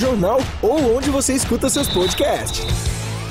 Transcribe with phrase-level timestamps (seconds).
[0.00, 2.64] jornal ou onde você escuta seus podcasts.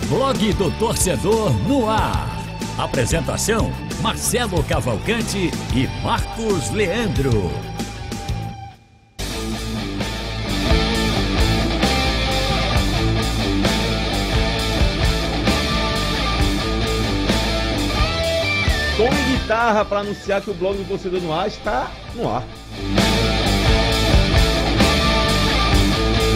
[0.08, 2.29] Blog do Torcedor no ar.
[2.78, 3.70] Apresentação:
[4.01, 7.52] Marcelo Cavalcante e Marcos Leandro.
[18.95, 22.43] Tom e guitarra para anunciar que o blog do Torcedor no ar está no ar.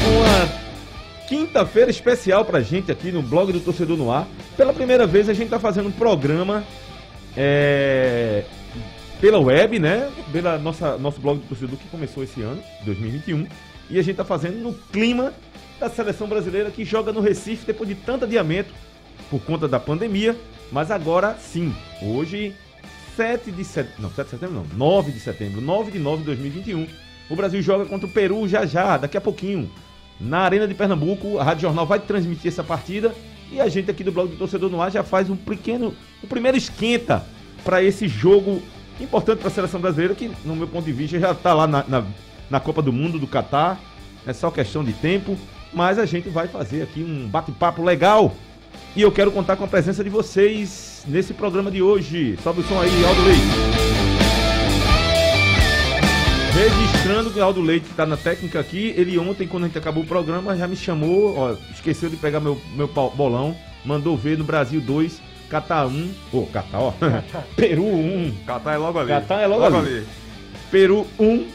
[0.07, 4.27] Uma quinta-feira especial pra gente aqui no blog do Torcedor no Ar.
[4.55, 6.63] Pela primeira vez a gente tá fazendo um programa
[7.35, 8.43] é,
[9.19, 10.09] pela web, né?
[10.31, 13.47] Pela nossa nosso blog do Torcedor que começou esse ano, 2021,
[13.89, 15.33] e a gente tá fazendo no clima
[15.79, 18.73] da seleção brasileira que joga no Recife depois de tanto adiamento
[19.29, 20.35] por conta da pandemia,
[20.71, 22.55] mas agora sim, hoje
[23.15, 26.25] 7 de setembro, não, 7 de setembro não, 9 de setembro, 9 de 9 de
[26.25, 26.87] 2021,
[27.29, 29.69] o Brasil joga contra o Peru já já, daqui a pouquinho
[30.19, 31.39] na Arena de Pernambuco.
[31.39, 33.13] A Rádio Jornal vai transmitir essa partida
[33.51, 36.27] e a gente aqui do Blog do Torcedor no Ar já faz um pequeno, o
[36.27, 37.25] primeiro esquenta
[37.63, 38.61] para esse jogo
[38.99, 41.83] importante para a seleção brasileira que, no meu ponto de vista, já está lá na,
[41.87, 42.03] na,
[42.49, 43.79] na, Copa do Mundo do Catar.
[44.25, 45.37] É só questão de tempo,
[45.73, 48.33] mas a gente vai fazer aqui um bate-papo legal.
[48.95, 52.37] E eu quero contar com a presença de vocês nesse programa de hoje.
[52.43, 54.06] Sobe o som aí, Aldo Leite.
[56.57, 58.91] Registrando que o Aldo Leite está na técnica aqui.
[58.97, 62.39] Ele ontem, quando a gente acabou o programa, já me chamou, ó, esqueceu de pegar
[62.39, 63.55] meu, meu bolão,
[63.85, 66.11] mandou ver no Brasil 2, Catar 1.
[66.33, 66.93] Ô, oh, Catar, ó.
[67.55, 68.37] Peru 1.
[68.47, 69.09] Catar é logo ali.
[69.09, 69.97] Catar é logo, logo ali.
[69.97, 70.07] ali.
[70.71, 71.47] Peru 1.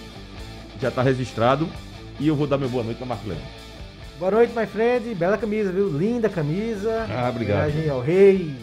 [0.81, 1.69] Já está registrado.
[2.20, 3.44] E eu vou dar meu boa noite para Marco Leandro.
[4.20, 5.16] Boa noite, my friend.
[5.16, 5.89] Bela camisa, viu?
[5.89, 7.09] Linda camisa.
[7.11, 7.72] Ah, obrigado.
[7.72, 8.55] Viagem ao rei.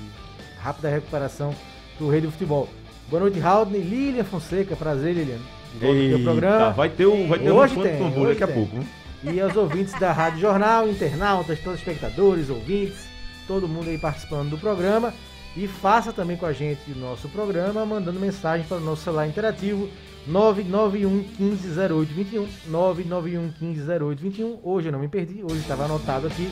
[0.62, 1.54] Rápida recuperação
[2.00, 2.70] do rei do futebol.
[3.10, 3.82] Boa noite, Haldney.
[3.82, 4.74] Lilian Fonseca.
[4.78, 5.59] Prazer, Lilian.
[5.82, 6.72] Eita, programa.
[6.72, 8.80] Vai ter um, vai ter hoje um tem, tambor daqui a pouco.
[9.24, 13.08] E aos ouvintes da Rádio Jornal, internautas, todos espectadores, ouvintes,
[13.48, 15.14] todo mundo aí participando do programa.
[15.58, 19.28] E faça também com a gente o nosso programa, mandando mensagem para o nosso celular
[19.28, 19.90] interativo
[20.28, 22.48] 991 150821.
[22.68, 24.60] 991 150821.
[24.64, 26.50] Hoje eu não me perdi, hoje estava anotado aqui.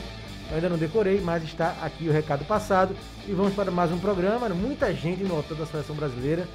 [0.50, 2.94] Eu ainda não decorei, mas está aqui o recado passado.
[3.26, 4.48] E vamos para mais um programa.
[4.48, 6.46] Muita gente no hotel da seleção brasileira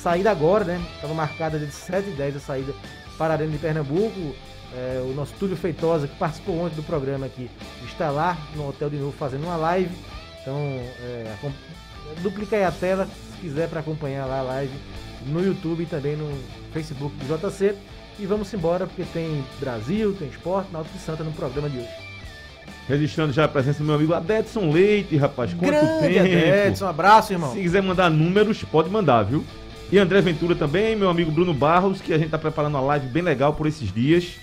[0.00, 0.82] saída agora, né?
[0.94, 2.72] Estava marcada de 7 e 10 a saída
[3.18, 4.34] para a Arena de Pernambuco.
[4.72, 7.50] É, o nosso Túlio Feitosa, que participou ontem do programa aqui,
[7.84, 9.90] está lá no hotel de novo fazendo uma live.
[10.40, 10.56] Então,
[11.02, 11.34] é,
[12.22, 14.72] duplica aí a tela se quiser para acompanhar lá a live
[15.26, 16.32] no YouTube e também no
[16.72, 17.74] Facebook do JC.
[18.18, 21.88] E vamos embora porque tem Brasil, tem esporte, Náutico e Santa no programa de hoje.
[22.86, 25.52] Registrando já a presença do meu amigo Adetson Leite, rapaz.
[25.52, 26.48] Quanto Grande tempo?
[26.48, 27.52] Adetson, um abraço, irmão.
[27.52, 29.44] Se quiser mandar números, pode mandar, viu?
[29.92, 33.08] E André Ventura também, meu amigo Bruno Barros, que a gente tá preparando uma live
[33.08, 34.36] bem legal por esses dias.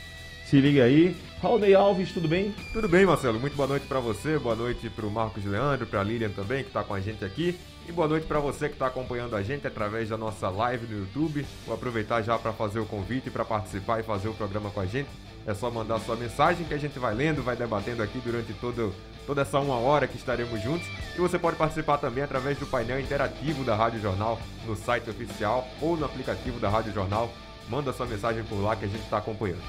[0.45, 1.15] Se liga aí.
[1.41, 2.53] Raulney Alves, tudo bem?
[2.73, 3.39] Tudo bem, Marcelo.
[3.39, 6.63] Muito boa noite para você, boa noite para o Marcos Leandro, para a Lilian também,
[6.63, 7.57] que está com a gente aqui.
[7.87, 10.99] E boa noite para você que está acompanhando a gente através da nossa live no
[10.99, 11.45] YouTube.
[11.65, 14.85] Vou aproveitar já para fazer o convite para participar e fazer o programa com a
[14.85, 15.07] gente.
[15.45, 18.93] É só mandar sua mensagem que a gente vai lendo, vai debatendo aqui durante todo,
[19.27, 20.87] toda essa uma hora que estaremos juntos.
[21.15, 25.67] E você pode participar também através do painel interativo da Rádio Jornal no site oficial
[25.81, 27.29] ou no aplicativo da Rádio Jornal.
[27.69, 29.61] Manda sua mensagem por lá que a gente está acompanhando.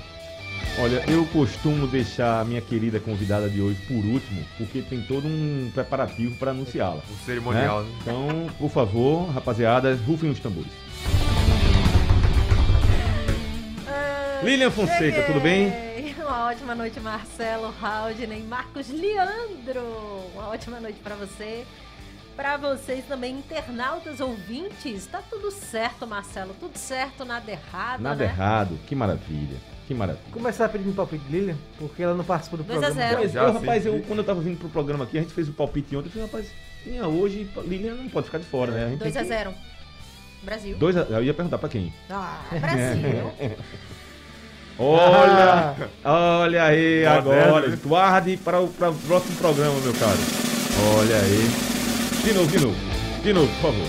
[0.80, 5.26] Olha, eu costumo deixar a minha querida convidada de hoje por último, porque tem todo
[5.26, 7.00] um preparativo para anunciá-la.
[7.10, 7.88] Um cerimonial, né?
[7.88, 7.98] né?
[8.02, 10.70] Então, por favor, rapaziada, rufem os tambores.
[14.42, 15.24] Lilian Fonseca, Cheguei.
[15.24, 15.87] tudo bem?
[16.48, 19.82] Ótima noite, Marcelo, Haldner, Marcos Leandro.
[20.32, 21.66] Uma ótima noite para você.
[22.34, 25.06] Para vocês também, internautas ouvintes.
[25.06, 26.56] Tá tudo certo, Marcelo.
[26.58, 28.00] Tudo certo, nada errado.
[28.00, 28.30] Nada né?
[28.30, 28.78] errado.
[28.86, 29.58] Que maravilha.
[29.86, 30.24] Que maravilha.
[30.32, 33.08] Começar pedindo palpite de Lilian, porque ela não participou do 2 a programa.
[33.10, 33.20] 0.
[33.20, 33.52] Pois é, sim.
[33.52, 36.06] rapaz, eu, quando eu tava vindo pro programa aqui, a gente fez o palpite ontem.
[36.06, 36.50] Eu falei, rapaz,
[36.82, 38.86] tinha hoje, Lilian não pode ficar de fora, né?
[38.86, 39.54] A gente 2 tem a que- 0.
[40.42, 40.78] Brasil.
[40.78, 41.00] Dois a...
[41.00, 41.92] Eu ia perguntar pra quem?
[42.08, 43.58] Ah, Brasil.
[44.78, 45.74] Olha,
[46.04, 47.68] olha aí Tá agora.
[47.68, 47.82] vendo?
[47.88, 50.18] Guarde para o, para o próximo programa, meu caro.
[50.98, 51.50] Olha aí.
[52.24, 52.76] De novo, de novo.
[53.22, 53.88] De novo, por favor.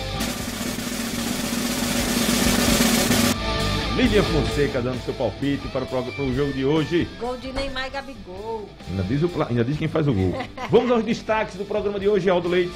[3.95, 7.07] Lilian Fonseca dando seu palpite para o, para o jogo de hoje.
[7.19, 8.67] Gol de Neymar e Gabigol.
[8.89, 10.33] Ainda diz, o, ainda diz quem faz o gol.
[10.71, 12.73] Vamos aos destaques do programa de hoje, Aldo Leite.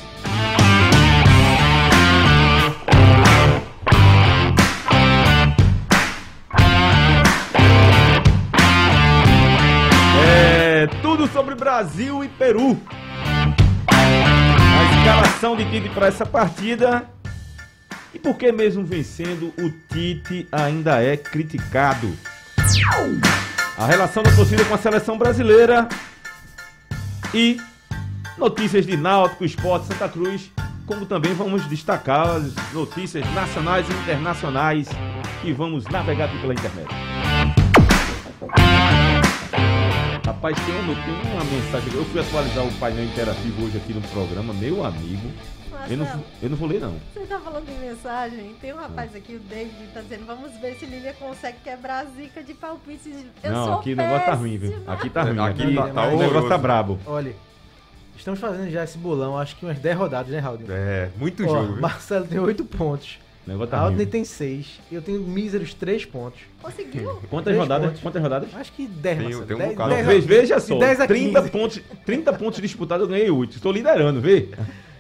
[11.73, 12.79] Brasil e Peru.
[13.87, 17.09] A escalação de Tite para essa partida.
[18.13, 22.15] E por que mesmo vencendo, o Tite ainda é criticado?
[23.75, 25.89] a relação da torcida com a seleção brasileira
[27.33, 27.59] e
[28.37, 30.51] notícias de Náutico, Esporte, Santa Cruz,
[30.85, 34.87] como também vamos destacar as notícias nacionais e internacionais
[35.41, 37.12] que vamos navegar pela internet.
[40.25, 41.93] Rapaz, tem uma, tem uma mensagem.
[41.93, 45.29] Eu fui atualizar o painel interativo hoje aqui no programa, meu amigo.
[45.89, 46.95] Eu não, eu não vou ler, não.
[47.13, 48.55] Você tá falando de mensagem?
[48.61, 52.05] Tem um rapaz aqui, o David, tá dizendo, vamos ver se Lilia consegue quebrar a
[52.05, 53.25] zica de palpites.
[53.43, 54.83] Eu não, sou aqui o negócio tá ruim, viu?
[54.87, 55.39] Aqui tá ruim.
[55.39, 56.99] Aqui Aqui, tá- tá o negócio tá brabo.
[57.05, 57.35] Olha,
[58.15, 60.59] estamos fazendo já esse bolão, acho que umas 10 rodadas, né, Raul?
[60.69, 61.81] É, muito Ó, jogo, viu?
[61.81, 63.19] Marcelo tem 8 pontos.
[63.45, 64.06] O negócio tá ruim.
[64.06, 64.80] tem 6.
[64.92, 66.40] Eu tenho míseros 3 pontos.
[66.62, 67.22] Conseguiu?
[67.30, 67.88] Quantas três rodadas?
[67.88, 68.01] pontos.
[68.01, 68.56] Quantas rodadas?
[68.56, 69.45] Acho que 10, Tem- Marcelo.
[69.45, 69.90] tem um 10, bocado.
[69.90, 71.51] 10 Não, veja, veja só, de 10 a 30 15.
[71.51, 73.56] pontos, 30 pontos disputados, eu ganhei 8.
[73.57, 74.50] Estou liderando, vê?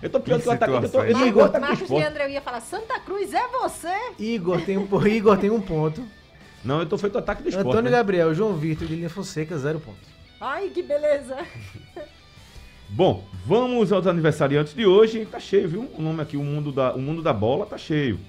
[0.01, 1.29] Eu tô pior Que que o atacante, eu tô, eu situação, tô hein?
[1.29, 2.01] igual o Marcos, esporte.
[2.03, 3.95] Leandro, eu ia falar, Santa Cruz é você?
[4.19, 6.03] Igor tem um, Igor tem um ponto.
[6.65, 7.67] Não, eu tô feito o ataque do esporte.
[7.69, 7.97] Antônio né?
[7.97, 10.09] Gabriel, João Vitor e Lilian Fonseca, 0 pontos.
[10.41, 11.37] Ai, que beleza.
[12.89, 15.25] Bom, vamos aos aniversariantes de hoje.
[15.25, 15.89] Tá cheio, viu?
[15.97, 18.19] O nome aqui, o mundo da, o mundo da bola, tá cheio.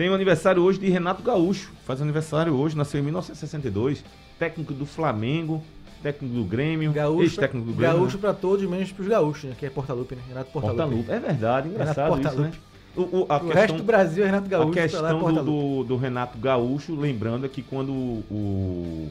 [0.00, 1.70] Tem o aniversário hoje de Renato Gaúcho.
[1.84, 4.02] Faz aniversário hoje, nasceu em 1962.
[4.38, 5.62] Técnico do Flamengo,
[6.02, 7.98] técnico do Grêmio, Gaúcho, ex-técnico do Grêmio.
[7.98, 9.56] gaúcho pra todos, menos pros gaúchos, né?
[9.58, 10.22] Que é Portalupe, né?
[10.26, 10.80] Renato Portalupe.
[10.80, 11.10] Portalupe.
[11.10, 12.52] É verdade, engraçado Renato isso, né?
[12.96, 15.84] O, o- a O resto do Brasil é Renato Gaúcho, a é questão do, do,
[15.84, 19.10] do Renato Gaúcho, lembrando é que quando o,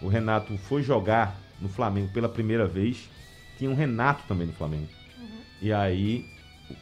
[0.00, 3.10] o Renato foi jogar no Flamengo pela primeira vez,
[3.58, 4.86] tinha um Renato também no Flamengo.
[5.60, 6.24] E aí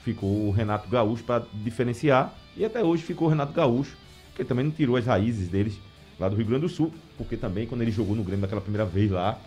[0.05, 3.97] ficou o Renato Gaúcho para diferenciar, e até hoje ficou o Renato Gaúcho,
[4.35, 5.75] que também não tirou as raízes deles
[6.19, 8.85] lá do Rio Grande do Sul, porque também quando ele jogou no Grêmio daquela primeira
[8.85, 9.39] vez lá,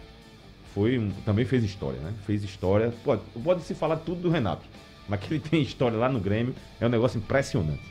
[0.74, 2.14] foi um- também fez história, né?
[2.26, 2.94] Fez história.
[3.04, 4.64] Pode, pode se falar tudo do Renato,
[5.08, 7.82] mas que ele tem história lá no Grêmio é um negócio impressionante.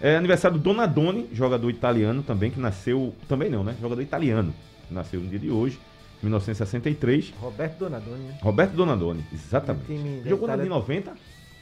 [0.00, 3.14] É aniversário do Donadoni, jogador italiano também, que nasceu.
[3.28, 3.76] Também não, né?
[3.80, 4.52] Jogador italiano.
[4.90, 5.78] Nasceu no dia de hoje,
[6.22, 7.32] 1963.
[7.40, 8.38] Roberto Donadoni, né?
[8.42, 10.28] Roberto Donadoni, exatamente.
[10.28, 10.64] Jogou Itália.
[10.64, 11.12] de 90,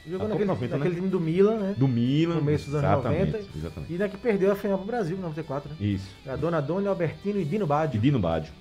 [0.09, 0.99] Jogou naquele, Copa 90, naquele né?
[1.01, 1.75] time do Milan, né?
[1.77, 2.35] do Milan.
[2.35, 3.49] Começo dos anos exatamente, 90.
[3.57, 3.93] Exatamente.
[3.93, 5.75] E daqui perdeu a final pro Brasil, em 94, né?
[5.79, 6.07] Isso.
[6.27, 8.01] A Donadoni, Albertino e Dino De Baggio.
[8.01, 8.51] Dino Baggio.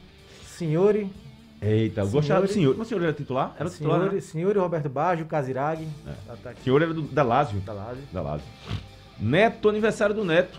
[0.44, 1.10] Senhori,
[1.62, 2.78] Eita, eu gostava do senhor.
[2.78, 3.54] O senhor era titular?
[3.58, 4.20] Era titular, né?
[4.20, 6.54] Senhori Roberto Baggio, Casiraghi, É.
[6.64, 7.60] senhor era do, da Lazio.
[7.60, 8.02] da Lazio.
[8.12, 8.46] da Lazio.
[9.18, 10.58] Neto, aniversário do Neto.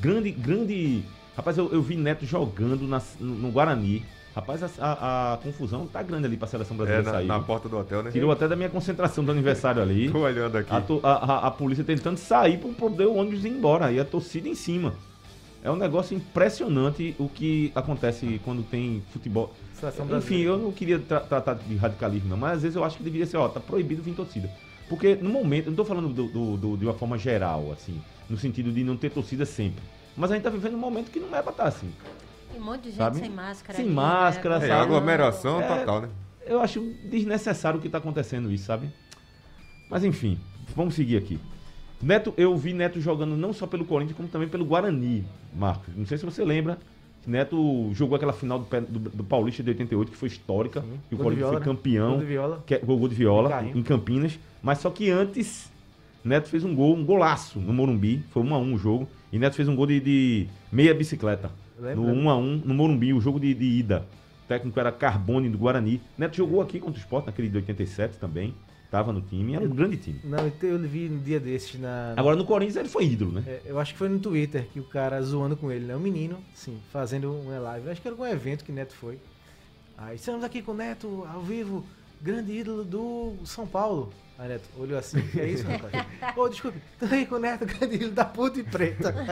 [0.00, 1.04] Grande, grande.
[1.36, 4.04] Rapaz, eu, eu vi Neto jogando na- no, no Guarani.
[4.34, 7.26] Rapaz, a, a- a confusão tá grande ali pra seleção É, brasileira na, sair.
[7.26, 8.10] na porta do hotel, né?
[8.10, 10.10] Tirou até da minha concentração do aniversário ali.
[10.10, 10.74] Tô olhando aqui.
[10.74, 13.92] A, to- a- a- a polícia tentando sair pra poder o ônibus ir embora.
[13.92, 14.94] E a torcida em cima.
[15.64, 19.54] É um negócio impressionante o que acontece quando tem futebol.
[19.74, 22.96] Seleção Enfim, eu não queria tra- tratar de radicalismo, não, mas às vezes eu acho
[22.96, 24.50] que deveria ser, ó, tá proibido vir torcida.
[24.88, 28.00] Porque no momento, eu não tô falando do- do- do- de uma forma geral, assim,
[28.28, 29.82] no sentido de não ter torcida sempre.
[30.16, 31.90] Mas a gente tá vivendo um momento que não é pra estar assim.
[32.52, 33.18] Tem um monte de gente Sabe?
[33.18, 33.76] sem máscara.
[33.76, 34.64] Sem ali, máscara, né?
[34.66, 34.82] É, sabe?
[34.82, 35.66] aglomeração É.
[35.78, 36.08] total, né?
[36.46, 38.88] Eu acho desnecessário o que tá acontecendo isso, sabe?
[39.90, 40.38] Mas enfim,
[40.74, 41.38] vamos seguir aqui.
[42.00, 45.94] Neto, eu vi Neto jogando não só pelo Corinthians, como também pelo Guarani, Marcos.
[45.96, 46.78] Não sei se você lembra.
[47.24, 50.80] Neto jogou aquela final do, do- do Paulista de 88, que foi histórica.
[50.80, 50.98] Sim.
[51.10, 51.76] E o Gol Corinthians Viola, foi né?
[51.76, 52.10] campeão.
[52.10, 52.62] Gol de Viola.
[52.66, 54.38] que é, gol de viola em Campinas.
[54.60, 55.70] Mas só que antes,
[56.24, 58.24] Neto fez um gol, um golaço no Morumbi.
[58.32, 59.08] Foi 1 a 1 o jogo.
[59.32, 61.52] E Neto fez um gol de, de meia bicicleta.
[61.82, 62.04] No lembro.
[62.04, 64.06] 1 a 1 no Morumbi, o jogo de, de ida.
[64.44, 66.00] O técnico era Carbone do Guarani.
[66.16, 68.54] Neto jogou aqui contra o Sport, naquele de 87 também.
[68.90, 70.20] Tava no time, era um grande time.
[70.22, 72.12] Não, eu vi um dia desses na.
[72.14, 73.42] Agora no Corinthians ele foi ídolo, né?
[73.46, 75.96] É, eu acho que foi no Twitter que o cara zoando com ele, né?
[75.96, 77.88] Um menino, sim, fazendo uma live.
[77.88, 79.18] Acho que era algum evento que Neto foi.
[79.96, 81.86] Aí estamos aqui com o Neto ao vivo,
[82.20, 84.12] grande ídolo do São Paulo.
[84.42, 86.04] Aí Neto olhou assim, que é isso, rapaz?
[86.36, 89.12] Ô, desculpe, tô aí com o Neto, ídolo da puta e preta.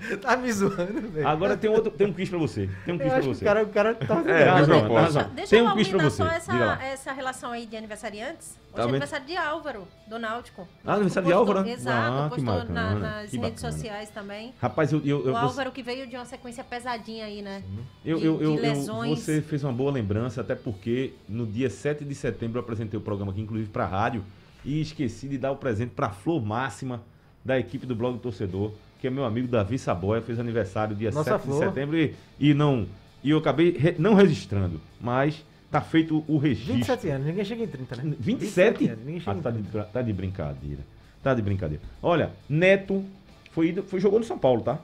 [0.00, 1.26] Neto, tá me zoando, velho.
[1.26, 2.68] Agora tem outro, tem um quiz pra você.
[2.84, 3.44] Tem um quiz eu pra acho que você.
[3.44, 4.86] o cara, o cara tá É, de propósito.
[4.86, 5.30] tem razão.
[5.34, 6.22] Deixa Tem eu um quiz pra aumentar você.
[6.22, 8.50] só essa, essa relação aí de aniversariantes.
[8.50, 10.68] Hoje Tá é aniversário de Álvaro, do Náutico.
[10.84, 11.68] Ah, aniversário de Postou- Álvaro?
[11.68, 13.72] Exato, Ah, postou bacana, na- nas que redes bacana.
[13.72, 14.54] sociais também.
[14.60, 17.64] Rapaz, eu, eu, eu, o Álvaro que veio de uma sequência pesadinha aí, né?
[18.04, 19.18] Eu, de- eu, de eu, eu- lesões.
[19.18, 23.02] você fez uma boa lembrança, até porque no dia 7 de setembro eu apresentei o
[23.02, 24.22] programa aqui, inclusive para rádio,
[24.64, 27.02] e esqueci de dar o presente para a Flor Máxima
[27.44, 31.10] da equipe do Blog do Torcedor, que é meu amigo Davi Saboia, fez aniversário dia
[31.10, 31.58] Nossa 7 Flor.
[31.60, 32.86] de setembro e, e não
[33.22, 36.74] e eu acabei re- não registrando, mas tá feito o registro.
[36.74, 38.14] 27 anos, ninguém chega em 30, né?
[38.20, 38.86] 27?
[38.88, 39.84] anos, ninguém Ah, chega em tá, de, 30.
[39.84, 40.80] tá de brincadeira.
[41.22, 41.82] Tá de brincadeira.
[42.02, 43.02] Olha, Neto
[43.50, 44.78] foi, foi jogou no São Paulo, tá?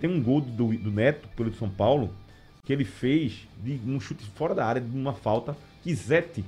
[0.00, 2.10] Tem um gol do, do Neto pelo São Paulo
[2.64, 6.44] que ele fez de um chute fora da área, de uma falta, que Zete,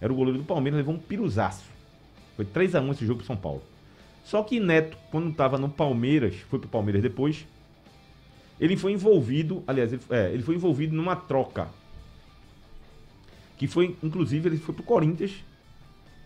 [0.00, 1.64] era o goleiro do Palmeiras, levou um piruzaço.
[2.38, 3.60] Foi 3 a 1 esse jogo pro São Paulo.
[4.22, 7.44] Só que Neto, quando tava no Palmeiras, foi pro Palmeiras depois,
[8.60, 11.66] ele foi envolvido, aliás, ele, é, ele foi envolvido numa troca.
[13.56, 15.32] Que foi, inclusive, ele foi pro Corinthians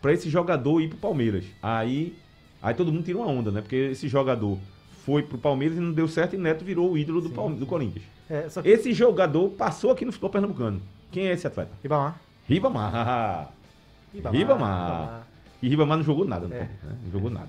[0.02, 1.46] para esse jogador ir pro Palmeiras.
[1.62, 2.14] Aí,
[2.60, 3.62] aí todo mundo tira uma onda, né?
[3.62, 4.58] Porque esse jogador
[5.06, 7.64] foi pro Palmeiras e não deu certo e Neto virou o ídolo do, Palme- do
[7.64, 8.04] Corinthians.
[8.28, 8.68] É, que...
[8.68, 10.82] Esse jogador passou aqui no futebol pernambucano.
[11.10, 11.70] Quem é esse atleta?
[11.82, 12.20] Ribamar.
[12.46, 13.54] Ribamar.
[14.30, 15.31] Ribamar.
[15.62, 16.60] E Ribamar não jogou nada no É.
[16.60, 16.68] Né?
[17.04, 17.48] Não jogou nada.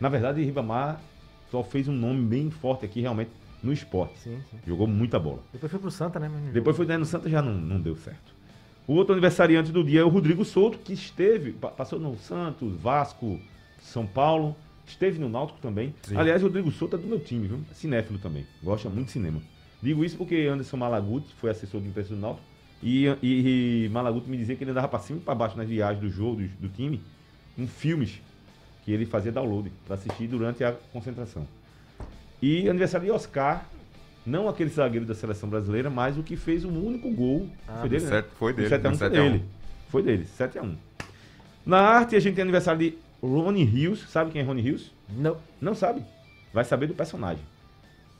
[0.00, 1.00] Na verdade, Ribamar
[1.50, 3.30] só fez um nome bem forte aqui, realmente,
[3.62, 4.18] no esporte.
[4.20, 4.56] Sim, sim.
[4.66, 5.40] Jogou muita bola.
[5.52, 6.28] Depois foi pro Santa, né?
[6.28, 8.32] não Depois foi daí no Santa já não, não deu certo.
[8.86, 12.74] O outro aniversariante do dia é o Rodrigo Souto, que esteve, pa- passou no Santos,
[12.80, 13.38] Vasco,
[13.80, 15.94] São Paulo, esteve no Náutico também.
[16.02, 16.16] Sim.
[16.16, 17.60] Aliás, o Rodrigo Souto é do meu time, viu?
[17.70, 18.46] É cinéfilo também.
[18.62, 19.40] Gosta muito de cinema.
[19.82, 22.44] Digo isso porque Anderson Malaguti foi assessor de imprensa do Náutico
[22.82, 25.68] e, e, e Malaguti me dizia que ele andava pra cima e pra baixo nas
[25.68, 27.00] viagens do jogo, do, do time,
[27.60, 28.20] com filmes
[28.84, 31.46] que ele fazia download para assistir durante a concentração.
[32.40, 33.66] E aniversário de Oscar,
[34.24, 37.48] não aquele zagueiro da seleção brasileira, mas o que fez o único gol.
[37.68, 38.24] Ah, foi dele, né?
[38.38, 39.30] foi O dele, 7 a 1 do foi 7 a 1.
[39.30, 39.44] dele.
[39.90, 40.76] Foi dele, 7 a 1
[41.66, 44.06] Na arte, a gente tem aniversário de Ronnie Hills.
[44.08, 44.90] Sabe quem é Ronnie Hills?
[45.10, 45.36] Não.
[45.60, 46.02] Não sabe?
[46.54, 47.44] Vai saber do personagem.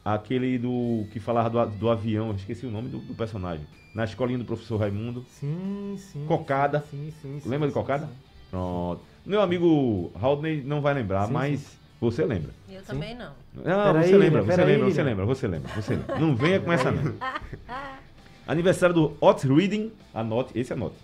[0.05, 3.67] Aquele do que falava do, do avião, eu esqueci o nome do, do personagem.
[3.95, 5.25] Na escolinha do professor Raimundo.
[5.31, 6.25] Sim, sim.
[6.27, 6.85] Cocada.
[6.91, 7.49] Sim, sim, sim.
[7.49, 8.07] Lembra de sim, Cocada?
[8.07, 8.13] sim.
[8.51, 9.10] Pronto.
[9.25, 12.51] Meu amigo Haldney não vai lembrar, Sim, mas você lembra.
[12.69, 13.33] Eu também não.
[13.63, 15.05] Peraí, você lembra, Lilian, você peraí, lembra, você Lilian.
[15.05, 16.19] lembra, você lembra, você lembra.
[16.19, 17.15] Não venha com essa não.
[18.47, 20.97] Aniversário do Otis Reading, anote, esse anote.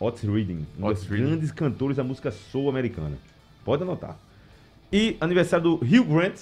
[0.00, 1.26] Otis Reading, um Otis dos Reading.
[1.30, 3.16] grandes cantores da música soul americana.
[3.64, 4.16] Pode anotar.
[4.92, 6.40] E aniversário do Hugh Grant.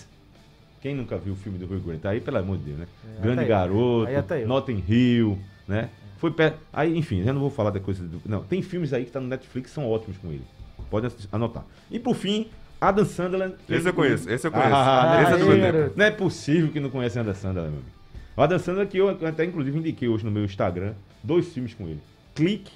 [0.80, 2.04] Quem nunca viu o filme do Hugh Grant?
[2.06, 2.86] Aí, pelo amor de Deus, né?
[3.18, 3.48] É, Grande até eu.
[3.48, 4.48] garoto, Aí eu.
[4.48, 5.38] Notting Hill,
[5.68, 5.90] né?
[6.22, 6.60] Foi perto.
[6.72, 8.22] Aí, enfim, já não vou falar da coisa do.
[8.24, 10.44] Não, tem filmes aí que tá no Netflix que são ótimos com ele.
[10.88, 11.64] Pode anotar.
[11.90, 12.46] E por fim,
[12.80, 13.54] Adam Sandler.
[13.68, 14.72] Esse eu conheço, esse eu conheço.
[14.72, 17.88] Ah, esse é do meu não é possível que não conheça Adam Sandler, meu amigo.
[18.36, 21.88] O Adam Sandler que eu até inclusive indiquei hoje no meu Instagram, dois filmes com
[21.88, 22.00] ele.
[22.36, 22.70] Clique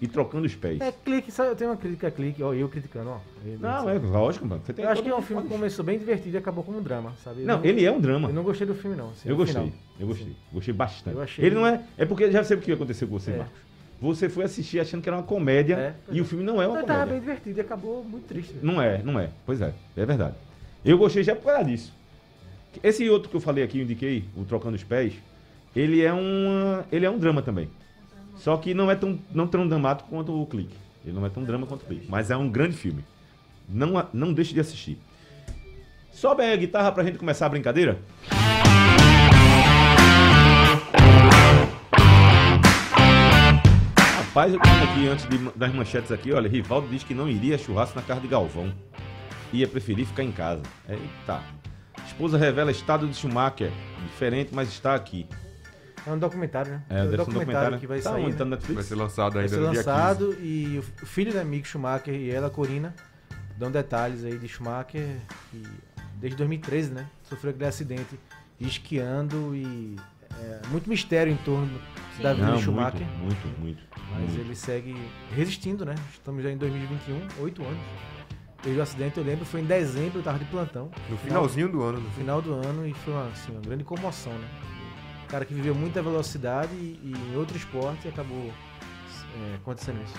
[0.00, 0.80] e Trocando os Pés.
[0.80, 3.18] É, clique, sabe, eu tenho uma crítica a clique, ó, eu criticando, ó.
[3.44, 4.62] Eu- Não, é lógico, mano.
[4.64, 6.78] Você tem Eu acho que é um filme que começou bem divertido e acabou como
[6.78, 7.40] um drama, sabe?
[7.42, 8.28] Eu Não, ele é um drama.
[8.28, 9.10] Eu não gostei do filme, não.
[9.10, 9.76] assim, Eu gostei, final.
[9.98, 10.36] eu gostei.
[10.52, 11.16] Gostei bastante.
[11.16, 11.82] Eu achei- Ele não é.
[11.96, 13.36] É porque já sei o que aconteceu com você, É.
[13.38, 13.58] Marcos.
[14.00, 16.22] Você foi assistir achando que era uma comédia É, e é.
[16.22, 17.20] o filme não é uma Ele tava bem comédia.
[17.20, 18.54] divertido e acabou muito triste.
[18.62, 19.30] Não é, não é.
[19.44, 20.36] Pois é, é verdade.
[20.84, 21.92] Eu gostei já por causa disso.
[22.82, 25.14] Esse outro que eu falei aqui, eu indiquei, o Trocando os Pés,
[25.74, 27.68] ele é um, ele é um drama também.
[28.38, 30.74] Só que não é tão, não tão dramático quanto o Clique.
[31.04, 32.06] Ele não é tão drama quanto o Clique.
[32.08, 33.04] Mas é um grande filme.
[33.68, 34.98] Não, não deixe de assistir.
[36.12, 37.98] Sobe aí a guitarra pra gente começar a brincadeira.
[43.96, 47.58] Rapaz, eu tenho aqui antes de- das manchetes aqui, olha, Rivaldo diz que não iria
[47.58, 48.72] churrasco na casa de Galvão.
[49.52, 50.62] Ia preferir ficar em casa.
[50.88, 51.40] Eita.
[52.06, 53.70] Esposa revela estado de Schumacher.
[54.04, 55.26] Diferente, mas está aqui.
[56.06, 56.82] É um documentário, né?
[56.88, 58.24] É, um ser um documentário, documentário que vai tá sair.
[58.24, 58.36] onde?
[58.36, 58.50] Tá né?
[58.50, 58.86] Vai Netflix?
[58.86, 59.88] ser lançado Vai ainda ser no dia 15.
[59.88, 62.94] lançado e o filho da Mick Schumacher e ela, Corina,
[63.56, 65.06] dão detalhes aí de Schumacher
[65.50, 65.62] que
[66.14, 67.06] desde 2013, né?
[67.24, 68.18] Sofreu aquele acidente
[68.60, 69.96] esquiando e
[70.40, 71.80] é, muito mistério em torno
[72.20, 73.06] da vida Não, de Schumacher.
[73.20, 73.82] muito, muito, muito.
[74.12, 74.40] Mas muito.
[74.40, 74.96] ele segue
[75.34, 75.94] resistindo, né?
[76.12, 77.78] Estamos já em 2021, oito anos.
[78.62, 80.90] Desde o acidente, eu lembro, foi em dezembro, eu tava de plantão.
[81.08, 82.00] No finalzinho do ano.
[82.00, 84.48] No final do ano e foi uma, assim, uma grande comoção, né?
[85.28, 88.50] Cara que viveu muita velocidade e, e em outro esporte acabou
[89.36, 90.14] é, acontecendo isso.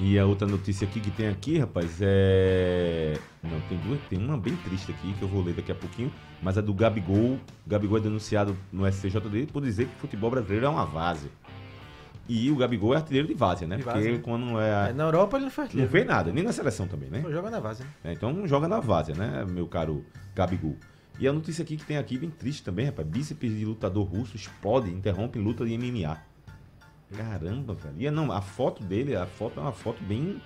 [0.00, 3.18] E a outra notícia aqui que tem aqui, rapaz, é.
[3.42, 4.00] Não, tem duas.
[4.08, 6.72] Tem uma bem triste aqui que eu vou ler daqui a pouquinho, mas a do
[6.72, 7.34] Gabigol.
[7.34, 11.30] O Gabigol é denunciado no STJD por dizer que o futebol brasileiro é uma várzea.
[12.28, 13.76] E o Gabigol é artilheiro de várzea, né?
[13.76, 14.90] De Porque várzea, quando não é.
[14.90, 15.90] É, na Europa ele não foi Não artilheiro.
[15.90, 17.24] fez nada, nem na seleção também, né?
[17.28, 17.76] Joga na né?
[18.04, 20.04] É, então joga na várzea, né, meu caro
[20.34, 20.76] Gabigol?
[21.18, 23.06] E a notícia aqui que tem aqui, bem triste também, rapaz.
[23.08, 26.16] Bíceps de lutador russo explode, interrompe luta de MMA.
[27.16, 27.94] Caramba, velho.
[27.98, 30.40] E não, a foto dele, a foto é uma foto bem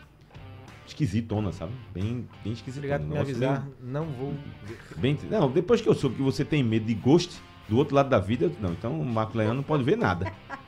[0.86, 1.72] esquisitona, sabe?
[1.92, 2.94] Bem, bem esquisitona.
[2.96, 3.66] Obrigado por me avisar.
[3.82, 4.78] Não vou ver.
[4.96, 7.94] Bem, bem- não, depois que eu soube que você tem medo de ghost do outro
[7.94, 10.32] lado da vida, eu- não, então o Marco Leão não pode ver nada.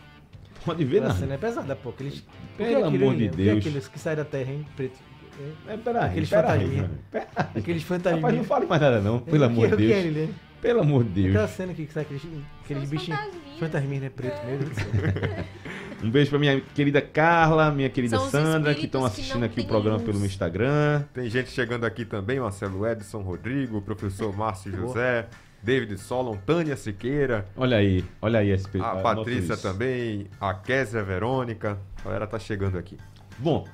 [0.64, 1.20] Pode ver A nada.
[1.20, 1.90] cena é pesada, pô.
[1.90, 2.24] Aqueles,
[2.56, 3.26] Pelo é aquilo, amor de?
[3.26, 3.58] O que é Deus.
[3.58, 4.66] aqueles que saem da terra, hein?
[4.74, 4.98] Preto.
[5.38, 6.90] É, É, peraí, Aqueles peraí, fantasminha.
[7.10, 7.26] peraí.
[7.36, 8.34] Aqueles Rapaz, fantasminhas.
[8.36, 10.04] não fale mais nada não, pelo O amor que- de que é Deus.
[10.16, 10.32] ele, né?
[10.62, 11.50] Pelo amor de Aquela Deus.
[11.56, 12.22] cena aqui que sai aqueles,
[12.64, 13.20] aqueles os bichinhos.
[13.20, 13.58] fantasminhas.
[13.60, 14.10] Fantasminha, né?
[14.14, 14.70] Preto mesmo.
[16.02, 19.46] Um beijo pra minha querida Carla, minha querida São Sandra, que estão que assistindo não
[19.46, 20.04] aqui o programa luz.
[20.06, 21.02] pelo meu Instagram.
[21.14, 25.26] Tem gente chegando aqui também, Marcelo Edson Rodrigo, professor Márcio José,
[25.62, 31.78] David Solon, Tânia Siqueira, Olha aí, olha aí esse a Patrícia também, a Késia Verônica.
[32.00, 32.98] A galera tá chegando aqui.
[33.38, 33.64] Bom,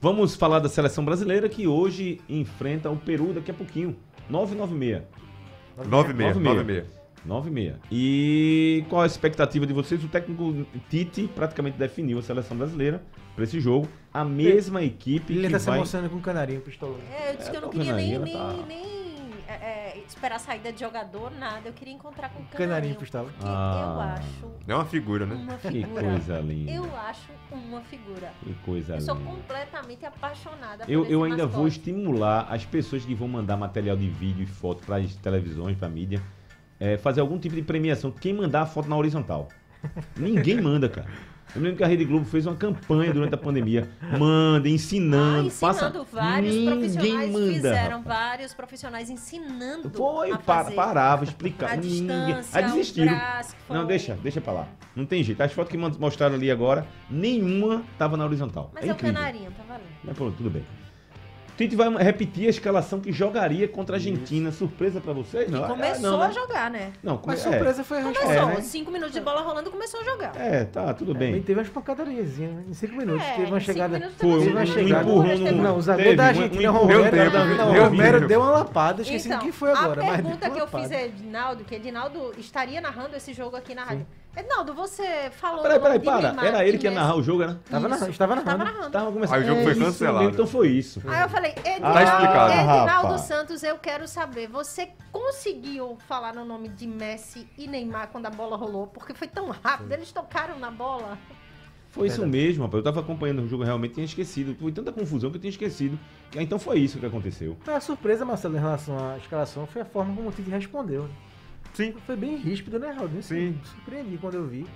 [0.00, 3.96] vamos falar da seleção brasileira que hoje enfrenta o Peru daqui a pouquinho.
[4.28, 5.02] 996.
[5.88, 7.00] 96, 96.
[7.24, 7.78] 9 e meia.
[7.92, 10.02] E qual a expectativa de vocês?
[10.02, 13.02] O técnico Tite praticamente definiu a seleção brasileira
[13.34, 13.86] para esse jogo.
[14.12, 15.76] A mesma equipe Ele que tá se vai...
[15.76, 17.02] emocionando com o canarinho pistoleiro.
[17.12, 18.99] É, eu disse É, que eu não queria nem, nem, tá- nem
[19.50, 21.68] é, é, esperar a saída de jogador, nada.
[21.68, 22.94] Eu queria encontrar com o Canarinho Canarinho.
[22.96, 23.30] pistola.
[23.42, 23.94] Ah.
[23.94, 25.34] eu acho É uma figura, né?
[25.34, 26.02] uma Que figura.
[26.02, 26.70] coisa linda.
[26.72, 28.32] Eu acho uma figura.
[28.44, 29.30] Que coisa Eu sou linda.
[29.30, 31.90] completamente apaixonada Eu, por eu ainda vou mascote.
[31.90, 35.88] estimular as pessoas que vão mandar material de vídeo e foto para as televisões, para
[35.88, 36.22] mídia,
[36.78, 38.10] é, fazer algum tipo de premiação.
[38.10, 39.48] Quem mandar a foto na horizontal.
[40.16, 41.08] Ninguém manda, cara.
[41.54, 43.88] Eu lembro que a Rede Globo fez uma campanha durante a pandemia.
[44.18, 46.06] Manda, Ah, ensinando, ensinando passa.
[46.12, 47.52] vários Ninguém profissionais manda.
[47.52, 51.72] fizeram vários profissionais ensinando Foi, a pa- fazer parava, explicava.
[51.72, 52.36] a Ninguém.
[52.52, 53.20] Aí desistiram.
[53.66, 54.68] foi Não, deixa, deixa pra lá.
[54.94, 55.40] Não tem jeito.
[55.40, 58.70] As fotos que mostraram ali agora, nenhuma tava na horizontal.
[58.74, 59.84] Mas é é o canarinho, tá valendo.
[60.04, 60.64] Mas pronto, tudo bem.
[61.60, 64.50] Tite vai repetir a escalação que jogaria contra a Argentina.
[64.50, 65.50] Surpresa pra vocês?
[65.50, 66.32] Não, Ah, começou não, a né?
[66.32, 66.92] jogar, né?
[67.02, 67.34] Não, come...
[67.36, 67.50] Mas é.
[67.50, 68.54] surpresa foi a Começou, resposta.
[68.54, 68.60] né?
[68.62, 70.32] cinco minutos de bola rolando, começou a jogar.
[70.36, 71.42] É, tá, tudo Bem, bem.
[71.42, 73.22] teve umas pancadariazinhas em 5 minutos.
[73.26, 73.98] É, teve uma em cinco chegada.
[73.98, 75.02] minutos Foi, teve uma um chegada.
[75.10, 75.62] empurrão Teve- no...
[75.62, 79.40] Não, o zagueiro da Argentina, um Romero, não, deu Romero deu uma lapada, esqueci Então,
[79.40, 80.02] do que foi agora.
[80.02, 83.84] a pergunta que eu fiz é Edinaldo, que Edinaldo estaria narrando esse jogo aqui na
[83.84, 84.06] rádio.
[84.36, 86.28] Edinaldo, você falou Peraí, nome peraí, de para.
[86.28, 87.58] Neymar Era ele que ia narrar o jogo, né?
[87.68, 88.64] Tava narrando, estava narrando.
[88.64, 88.90] narrando.
[88.90, 89.36] Tava começando.
[89.36, 90.30] Aí o jogo É foi cancelado.
[90.30, 91.02] Então foi isso.
[91.06, 92.52] Aí eu falei, Tá explicado.
[92.52, 93.20] Edinaldo rapaz.
[93.22, 98.30] Santos, eu quero saber, você conseguiu falar no nome de Messi e Neymar quando a
[98.30, 98.86] bola rolou?
[98.86, 101.18] Porque foi tão rápido, eles tocaram na bola.
[101.90, 102.78] Foi isso mesmo, rapaz.
[102.78, 104.54] Eu tava acompanhando o jogo realmente tinha esquecido.
[104.60, 105.98] Foi tanta confusão que eu tinha esquecido.
[106.36, 107.56] Então foi isso que aconteceu.
[107.62, 111.08] Foi a surpresa, Marcelo, em relação à escalação foi a forma como o Tite respondeu.
[111.74, 111.94] Sim.
[112.06, 113.08] Foi bem ríspido, né, Raul?
[113.08, 113.50] Me Sim.
[113.50, 114.66] Me surpreendi quando eu vi.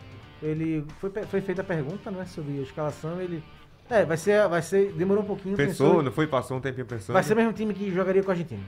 [0.43, 3.21] Ele foi, foi feita a pergunta, né, sobre a escalação.
[3.21, 3.43] Ele.
[3.91, 4.47] É, vai ser.
[4.49, 4.93] Vai ser.
[4.93, 5.57] Demorou um pouquinho.
[5.57, 6.27] Pensou, pensou- não foi?
[6.27, 7.15] Passou um tempinho pensando.
[7.15, 8.63] Vai ser o mesmo time que jogaria com a Argentina.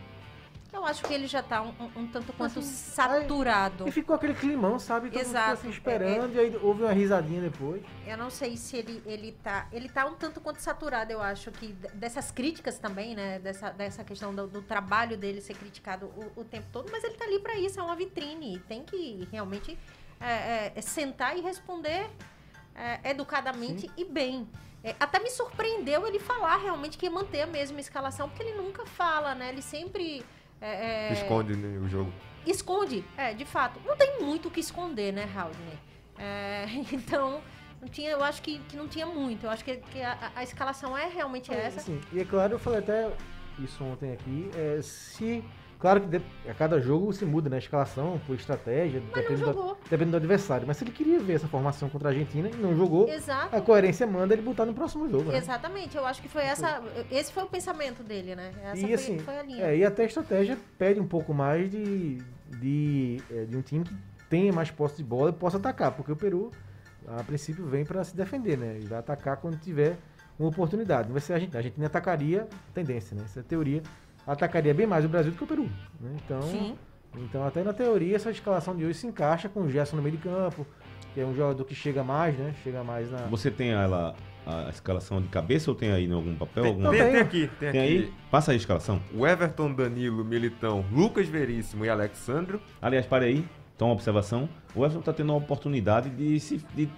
[0.77, 3.89] Eu acho que ele já tá um, um- tanto quanto Assim, saturado.
[3.89, 5.09] E ficou aquele climão, sabe?
[5.09, 5.53] Todo mundo Exato.
[5.55, 7.83] assim esperando, e aí houve uma risadinha depois.
[8.07, 9.67] Eu não sei se ele, ele tá.
[9.73, 13.39] Ele tá um tanto quanto saturado, eu acho, que dessas críticas também, né?
[13.39, 17.15] Dessa, dessa questão do, do trabalho dele ser criticado o, o tempo todo, mas ele
[17.15, 18.59] tá ali pra isso, é uma vitrine.
[18.69, 19.79] Tem que realmente
[20.21, 22.11] é, é, é sentar e responder
[22.75, 24.47] é, educadamente e bem.
[24.85, 28.85] É, até me surpreendeu ele falar realmente que manter a mesma escalação, porque ele nunca
[28.85, 29.49] fala, né?
[29.49, 30.23] Ele sempre.
[30.61, 32.13] É, é, Esconde né, o jogo.
[32.47, 33.81] Esconde, é, de fato.
[33.85, 35.79] Não tem muito o que esconder, né, Haldner?
[36.19, 37.41] É, então,
[37.81, 39.45] não tinha, eu acho que, que não tinha muito.
[39.45, 41.81] Eu acho que, que a, a escalação é realmente essa.
[41.81, 43.11] Assim, e é claro, eu falei até
[43.59, 44.51] isso ontem aqui.
[44.55, 45.45] É, se.
[45.79, 47.57] Claro que de- a cada jogo se muda, né?
[47.57, 50.67] A escalação, por estratégia, Mas não depende do, depende do adversário.
[50.67, 53.55] Mas se ele queria ver essa formação contra a Argentina e não jogou, Exato.
[53.55, 55.31] a coerência manda ele botar no próximo jogo.
[55.31, 55.37] Né?
[55.39, 56.83] Exatamente, eu acho que foi essa.
[57.11, 58.53] Esse foi o pensamento dele, né?
[58.65, 59.65] Essa E foi, assim, foi a linha.
[59.67, 62.19] é, e até a estratégia pede um pouco mais de,
[62.59, 63.95] de, é, de um time que
[64.31, 66.51] tenha mais posse de bola e possa atacar, porque o Peru,
[67.07, 68.77] a princípio, vem para se defender, né?
[68.77, 69.97] Ele vai atacar quando tiver
[70.39, 71.09] uma oportunidade.
[71.09, 71.59] Não vai ser a Argentina.
[71.59, 73.23] A Argentina atacaria, tendência, né?
[73.25, 73.83] Essa é a teoria.
[74.27, 75.65] Atacaria bem mais o Brasil do que o Peru.
[76.01, 76.17] Né?
[76.25, 76.75] Então, Sim.
[77.17, 80.17] então, até na teoria, essa escalação de hoje se encaixa com o Gerson no meio
[80.17, 80.67] de campo,
[81.15, 82.55] que é um jogador que chega mais, né?
[82.65, 83.19] Chega mais na.
[83.29, 84.15] Você tem ela
[84.47, 86.63] a escalação de cabeça ou tem aí em algum papel?
[86.65, 86.91] Tem, alguma...
[86.91, 87.17] tem- tem.
[87.21, 87.93] aqui, tem, Tem aqui.
[88.05, 88.13] aí?
[88.31, 89.01] Passa aí a escalação.
[89.15, 92.61] O Everton, Danilo, Militão, Lucas Veríssimo e Alexandro.
[92.81, 93.45] Aliás, pare aí.
[93.75, 94.49] Então, uma observação.
[94.75, 96.89] O Everton tá tendo uma oportunidade de, se, de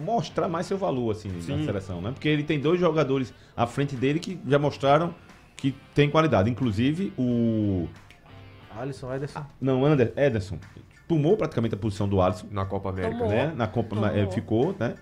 [0.00, 1.58] mostrar mais seu valor, assim, Sim.
[1.58, 2.10] na seleção, né?
[2.10, 5.14] Porque ele tem dois jogadores à frente dele que já mostraram
[5.56, 6.50] que tem qualidade.
[6.50, 7.88] Inclusive, o...
[8.78, 9.44] Alisson, Ederson.
[9.60, 10.58] Não, Ander, Ederson.
[11.08, 12.46] Tomou praticamente a posição do Alisson.
[12.50, 13.16] Na Copa América.
[13.16, 13.28] Tomou.
[13.30, 13.52] né?
[13.56, 14.10] Na Copa Tomou.
[14.10, 14.94] eh, ficou, né?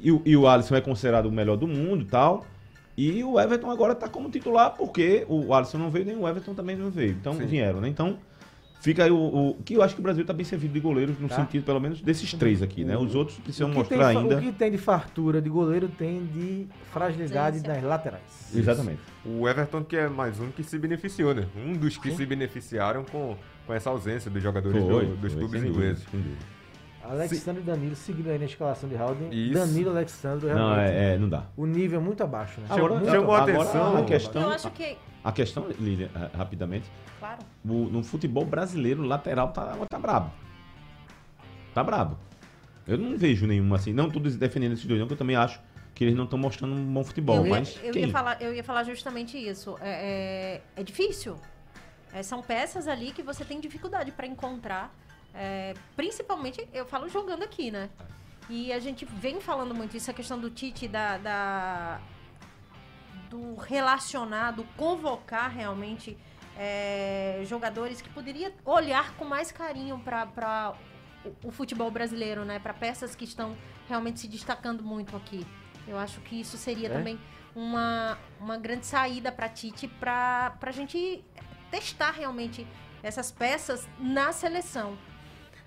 [0.00, 2.44] E, o- e o Alisson é considerado o melhor do mundo e tal.
[2.96, 6.54] E o Everton agora tá como titular porque o Alisson não veio nem o Everton
[6.54, 7.12] também não veio.
[7.12, 7.46] Então Sim.
[7.46, 7.88] vieram, né?
[7.88, 8.18] Então
[8.82, 11.18] fica aí o, o- que eu acho que o Brasil tá bem servido de goleiros
[11.18, 11.36] no Tá.
[11.36, 12.96] sentido pelo menos desses três aqui, né?
[12.98, 14.36] Os outros precisam mostrar tem, ainda.
[14.36, 17.74] O que tem de fartura de goleiro tem de fragilidade Ausência.
[17.74, 18.22] nas laterais.
[18.54, 19.00] Exatamente.
[19.24, 21.46] O Everton que é mais um que se beneficiou, né?
[21.56, 22.16] Um dos que Sim.
[22.16, 26.04] se beneficiaram com, com essa ausência dos jogadores Foi, do- dos foi, clubes ingleses.
[27.04, 29.28] Alexandre e Danilo seguindo aí na escalação de Haldane.
[29.50, 29.54] Isso.
[29.58, 31.44] Danilo e Alexandre Não, é, é, não dá.
[31.56, 32.66] O nível é muito abaixo, né?
[32.70, 33.96] Agora, Chamou- chamou a agora atenção.
[33.96, 34.96] a questão, Eu acho que.
[35.24, 37.38] a questão, Lilian, eh, rapidamente, Claro.
[37.64, 40.30] o- no futebol brasileiro, o lateral tá, tá brabo.
[41.74, 42.18] Tá brabo.
[42.86, 43.92] Eu não vejo nenhuma assim.
[43.92, 45.60] Não tô defendendo esses dois, não, que eu também acho
[45.94, 47.36] que eles não estão mostrando um bom futebol.
[47.36, 48.02] eu, ia, mas eu, quem?
[48.06, 49.76] ia falar, eu ia falar justamente isso.
[49.80, 51.36] É, é, é difícil.
[52.14, 54.92] É, são peças ali que você tem dificuldade para encontrar.
[55.34, 57.88] É, principalmente, eu falo jogando aqui, né?
[58.50, 62.00] E a gente vem falando muito isso, a questão do Tite, da, da-
[63.30, 66.18] do relacionar, do convocar realmente
[66.56, 70.74] é, jogadores que poderia olhar com mais carinho para
[71.24, 72.58] o, o futebol brasileiro, né?
[72.58, 73.56] Para peças que estão
[73.88, 75.46] realmente se destacando muito aqui.
[75.88, 76.92] Eu acho que isso seria É?
[76.92, 77.18] também
[77.54, 81.24] uma, uma grande saída para Tite para a gente
[81.70, 82.66] testar realmente
[83.02, 84.96] essas peças na seleção.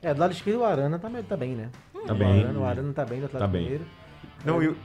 [0.06, 1.70] É, do lado esquerdo o Arana tá, tá bem, né?
[2.06, 2.44] Tá o bem.
[2.44, 3.64] Arana, o Arana tá bem do Atlético Tá bem.
[3.64, 3.86] Mineiro.
[4.46, 4.78] Não, e, o-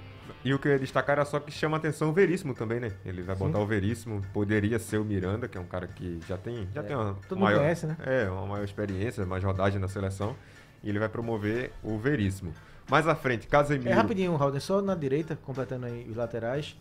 [0.42, 2.92] e o que eu ia destacar era só que chama atenção o Veríssimo também, né?
[3.04, 6.38] Ele vai botar o Veríssimo, poderia ser o Miranda, que é um cara que já
[6.38, 7.96] tem, já tem uma todo mundo maior, conhece, né?
[8.00, 10.34] É, uma maior experiência, mais rodagem na seleção.
[10.82, 12.54] E ele vai promover o Veríssimo.
[12.90, 13.90] Mais à frente, Casemiro.
[13.90, 16.74] É rapidinho, Raul, só na direita, completando aí os laterais.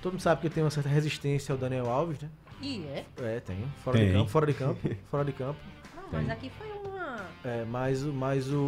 [0.00, 2.28] Todo mundo sabe que tem uma certa resistência ao Daniel Alves, né?
[2.62, 3.04] E é.
[3.20, 3.64] É, tem.
[3.82, 4.06] Fora Tem.
[4.06, 5.58] de campo, fora de campo, fora de campo.
[5.96, 6.30] Não, mas Tem.
[6.32, 6.79] aqui foi uma.
[7.44, 8.58] É, mas o, mas o,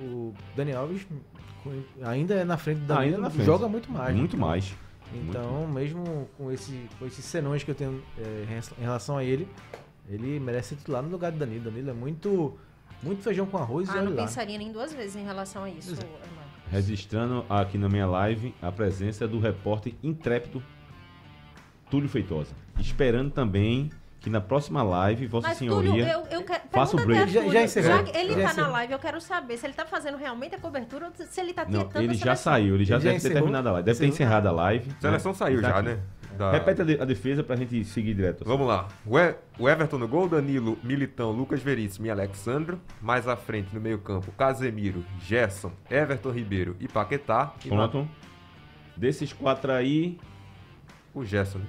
[0.00, 1.06] o Daniel Alves
[2.02, 3.46] ainda é na frente do Danilo, Ainda na frente.
[3.46, 4.12] joga muito mais.
[4.14, 4.18] né?
[4.20, 4.74] Muito mais.
[5.14, 9.48] Então, mesmo com, esse, com esses senões que eu tenho é, em relação a ele,
[10.08, 11.64] ele merece ser titular no lugar do Danilo.
[11.64, 12.58] Danilo é muito,
[13.02, 14.22] muito feijão com arroz e Ah, olha não lá.
[14.24, 16.28] pensaria nem duas vezes em relação a isso, é.
[16.70, 20.62] Registrando aqui na minha live a presença do repórter intrépido
[21.90, 22.54] Túlio Feitosa.
[22.78, 23.88] Esperando também
[24.28, 25.90] que na próxima live, Vossa Mas, Senhoria.
[25.90, 26.60] Túlio, eu, eu quero.
[26.70, 27.30] faça o break.
[27.32, 28.04] Já- já encerrou.
[28.04, 30.58] que ele Já tá na live, eu quero saber se ele tá fazendo realmente a
[30.58, 32.02] cobertura ou se ele tá Não, tentando.
[32.02, 32.52] ele a já seleção.
[32.52, 33.84] saiu, ele já Ele já deve ter terminado a live.
[33.86, 34.28] Deve ter Encerrou?
[34.28, 34.90] encerrado a live.
[34.96, 35.38] A seleção né?
[35.38, 35.88] saiu Tá já, aqui.
[35.88, 35.98] né?
[36.36, 38.44] Da- Repete a, de- a defesa pra gente seguir direto.
[38.44, 38.86] Vamos lá.
[39.04, 42.80] O, e- o Everton no gol, Danilo, Militão, Lucas Veríssimo e Alexandro.
[43.02, 47.54] Mais à frente no meio-campo, Casemiro, Gerson, Everton Ribeiro e Paquetá.
[47.64, 48.08] E na- Pronto.
[48.96, 50.18] Desses quatro aí.
[51.14, 51.64] o Gerson, né?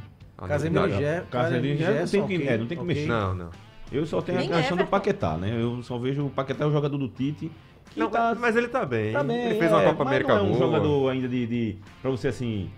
[0.48, 1.04] Casemiro novidade.
[1.04, 2.96] Gé- Casemiro já não Gerson, tem que- é, não tem que ok.
[2.96, 3.08] mexer.
[3.08, 3.50] Não, não.
[3.92, 4.92] Eu só tenho Nem a questão do Everton.
[4.92, 5.52] Paquetá, né?
[5.60, 7.52] Eu só vejo o Paquetá é o jogador do Tite.
[7.92, 9.12] Que Não, tá, mas ele tá bem.
[9.14, 9.48] tá bem.
[9.48, 10.60] ele fez uma é, Copa América não é um boa.
[10.60, 11.78] jogador ainda de, de.
[12.02, 12.70] Pra você assim.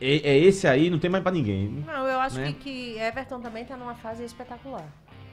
[0.00, 1.82] É, é esse aí, não tem mais pra ninguém.
[1.86, 2.52] Não, eu acho Né?
[2.58, 4.84] que, que Everton também tá numa fase espetacular.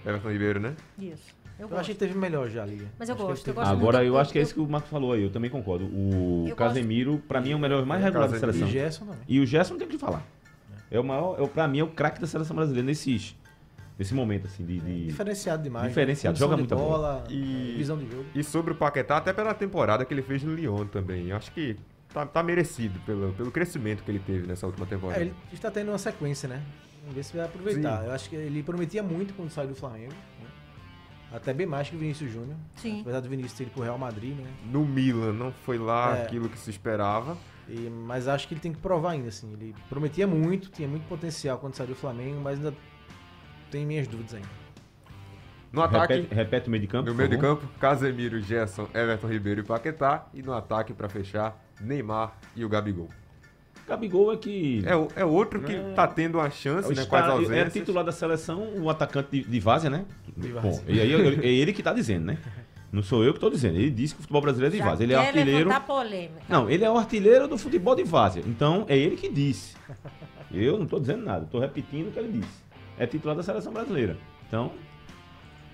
[0.06, 0.74] Everton Ribeiro, né?
[0.98, 1.40] Isso.
[1.60, 1.82] Eu, Eu gosto.
[1.82, 2.86] achei que teve melhor já a liga.
[2.98, 4.10] Mas eu Acho gosto, eu gosto Agora muito.
[4.14, 5.86] eu acho que é isso que o Marcos falou aí, eu também concordo.
[5.86, 8.68] O Eu Casemiro, pra mim, é o melhor, mais É, regular da seleção.
[8.68, 9.20] E Gerson também.
[9.28, 10.24] E o Gerson não tem o que falar.
[10.92, 13.36] É o maior, é, pra mim, é o craque da seleção brasileira nesses,
[13.98, 14.80] nesse momento, assim, de.
[14.80, 15.88] de- Diferenciado demais.
[15.88, 18.26] Diferenciado, Condição joga de muita bola, E- visão de jogo.
[18.36, 21.28] E sobre o Paquetá, até pela temporada que ele fez no Lyon também.
[21.30, 21.78] Eu acho que
[22.14, 25.20] tá, tá merecido pelo, pelo crescimento que ele teve nessa última temporada.
[25.20, 26.62] É, ele está tendo uma sequência, né?
[27.02, 28.00] Vamos ver se vai aproveitar.
[28.02, 28.06] Sim.
[28.08, 30.12] Eu acho que ele prometia muito quando saiu do Flamengo.
[30.12, 30.48] né?
[31.34, 32.58] Até bem mais que o Vinícius Júnior.
[32.76, 33.00] Sim.
[33.02, 34.50] Apesar do Vinícius ter ido pro Real Madrid, né?
[34.66, 36.24] No Milan não foi lá É.
[36.24, 37.38] aquilo que se esperava.
[37.72, 39.52] E- mas acho que ele tem que provar ainda, assim.
[39.54, 42.74] Ele prometia muito, tinha muito potencial quando saiu do Flamengo, mas ainda
[43.70, 44.62] tem minhas dúvidas ainda.
[45.72, 47.10] No ataque, repete, repete o meio de campo.
[47.10, 50.28] no meio de campo, Casemiro, Gerson, Everton Ribeiro e Paquetá.
[50.34, 53.08] E no ataque, pra fechar, Neymar e o Gabigol.
[53.88, 54.84] Gabigol é que.
[54.86, 55.94] É, é outro que É.
[55.94, 59.44] tá tendo uma chance, o né, com as é titular da seleção, o atacante de,
[59.50, 60.06] de Várzea, né?
[60.36, 62.38] De Bom, e aí é ele que tá dizendo, né?
[62.92, 63.76] Não sou eu que tô dizendo.
[63.78, 65.04] Ele disse que o futebol brasileiro é de Já Várzea.
[65.06, 65.70] Ele é artilheiro.
[65.88, 66.42] polêmica.
[66.50, 68.44] Não, ele é o artilheiro do futebol de Várzea.
[68.46, 69.76] Então, é ele que disse.
[70.52, 72.60] Eu não tô dizendo nada, tô repetindo o que ele disse.
[72.98, 74.18] É titular da seleção brasileira.
[74.48, 74.72] Então,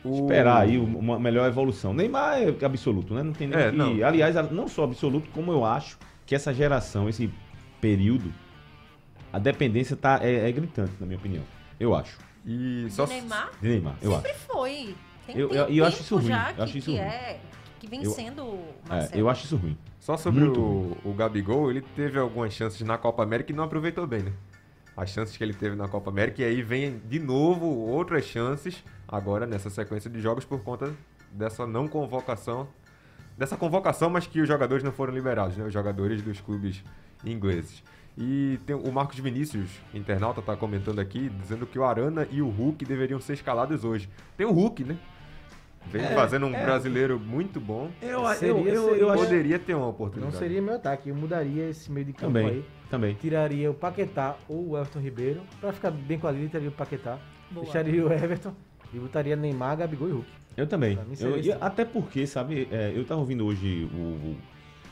[0.03, 1.93] O- esperar aí uma melhor evolução.
[1.93, 3.23] Neymar é absoluto, né?
[3.23, 3.75] Não tem nem É, que...
[3.75, 3.91] não.
[4.05, 7.29] Aliás, não só absoluto, como eu acho que essa geração, esse
[7.81, 8.31] período,
[9.33, 11.43] a dependência tá, é, é gritante, na minha opinião.
[11.79, 12.17] Eu acho.
[12.45, 14.21] E só De Neymar De Neymar, eu acho.
[14.21, 14.95] sempre foi.
[15.27, 16.97] Tem, Eu- tem eu- e eu acho isso ruim, já eu que, acho isso que
[16.97, 17.05] ruim.
[17.05, 17.39] é
[17.79, 19.21] que vem Eu- sendo É, Marcelo.
[19.21, 19.77] eu acho isso ruim.
[19.99, 23.63] Só sobre Muito o, o Gabigol, ele teve algumas chances na Copa América e não
[23.65, 24.33] aproveitou bem, né?
[24.95, 28.83] As chances que ele teve na Copa América e aí vem de novo outras chances
[29.07, 30.91] agora nessa sequência de jogos por conta
[31.31, 32.67] dessa não convocação,
[33.37, 35.65] dessa convocação, mas que os jogadores não foram liberados, né?
[35.65, 36.83] Os jogadores dos clubes
[37.23, 37.83] ingleses.
[38.17, 42.49] E tem o Marcos Vinícius, internauta, tá comentando aqui, dizendo que o Arana e o
[42.49, 44.09] Hulk deveriam ser escalados hoje.
[44.35, 44.97] Tem o Hulk, né?
[45.91, 46.63] Vem É, fazendo um é.
[46.63, 47.89] brasileiro muito bom.
[48.01, 49.23] Eu, Seria- eu, eu, eu acho...
[49.23, 50.37] Poderia ter uma Não oportunidade.
[50.37, 51.09] seria meu ataque.
[51.09, 52.65] Eu mudaria esse meio de campo Também, aí.
[52.89, 53.13] também.
[53.15, 55.41] Tiraria o Paquetá ou o Everton Ribeiro.
[55.61, 57.17] Pra ficar bem com a linha, tiraria o Paquetá.
[57.51, 57.63] Boa.
[57.63, 58.53] Deixaria o Everton
[58.93, 60.27] e botaria Neymar, Gabigol e Hulk.
[60.57, 60.97] Eu também.
[61.19, 64.37] Eu- e até porque, sabe, é, eu tava ouvindo hoje o, o,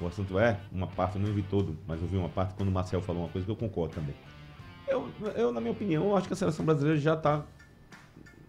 [0.02, 2.72] o assunto é, uma parte, eu não ouvi todo, mas ouvi uma parte quando o
[2.72, 4.16] Marcel falou uma coisa que eu concordo também.
[4.88, 7.44] Eu, eu na minha opinião, acho que a seleção brasileira já tá.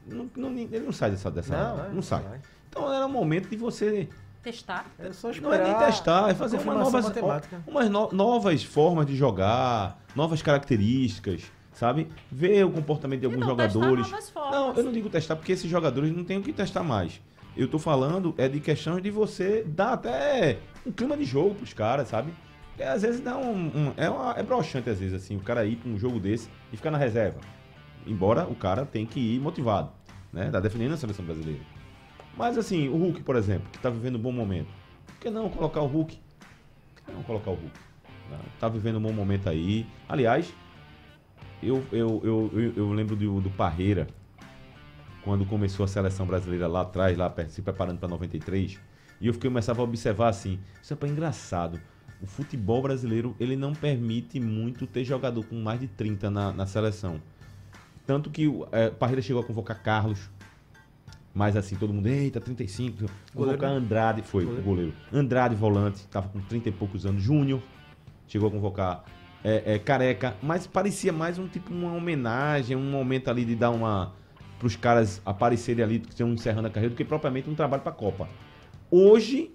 [0.07, 1.31] Não, não- ele não sai dessa.
[1.31, 1.57] dessa
[1.93, 2.23] não, é, sai.
[2.23, 2.41] vai.
[2.69, 4.09] Então era o momento de você.
[4.43, 4.87] Testar.
[4.99, 7.61] É só Não é nem testar, é fazer uma novas, matemática.
[7.67, 11.43] umas no- novas formas de jogar, novas características,
[11.73, 12.07] sabe?
[12.31, 14.09] Ver o comportamento de E alguns não, testar jogadores.
[14.11, 14.53] novas formas.
[14.53, 17.21] Não, eu não digo testar porque esses jogadores não têm o que testar mais.
[17.57, 21.73] Eu tô falando é de questões de você dar até um clima de jogo pros
[21.73, 22.33] caras, sabe?
[22.69, 23.51] Porque às vezes dá um.
[23.67, 26.49] um- é, uma, é broxante, às vezes, assim, o cara ir pra um jogo desse
[26.73, 27.41] e ficar na reserva.
[28.07, 29.91] Embora o cara tenha que ir motivado,
[30.33, 30.51] né?
[30.51, 31.63] Tá defendendo a seleção brasileira.
[32.37, 34.69] Mas assim, o Hulk, por exemplo, que tá vivendo um bom momento.
[35.07, 36.21] Por que não colocar o Hulk?
[36.95, 37.81] Por que não colocar o Hulk?
[38.31, 38.39] Né?
[38.61, 39.87] Tá vivendo um bom momento aí.
[40.09, 40.53] Aliás,
[41.63, 44.07] eu, eu, eu, eu, eu lembro do, do Parreira,
[45.25, 48.79] quando começou a seleção brasileira lá atrás, lá se preparando para 93,
[49.21, 51.81] e eu fiquei começava a observar assim, isso é engraçado.
[52.21, 56.67] O futebol brasileiro, ele não permite muito ter jogador com mais de 30 na, na
[56.67, 57.21] seleção.
[58.07, 60.31] Tanto que o é, Parreira chegou a convocar Carlos,
[61.35, 63.07] mas assim, todo mundo, eita, 35.
[63.35, 64.63] Convocar Andrade, foi goleiro.
[64.63, 64.95] o goleiro.
[65.13, 67.23] Andrade, volante, estava com 30 e poucos anos.
[67.23, 67.61] Júnior,
[68.27, 69.05] chegou a convocar
[69.45, 73.71] é, é, Careca, mas parecia mais um tipo, uma homenagem, um momento ali de dar
[73.71, 74.15] uma.
[74.59, 77.83] para os caras aparecerem ali, que estão encerrando a carreira, do que propriamente um trabalho
[77.83, 78.29] para a Copa.
[78.91, 79.53] Hoje,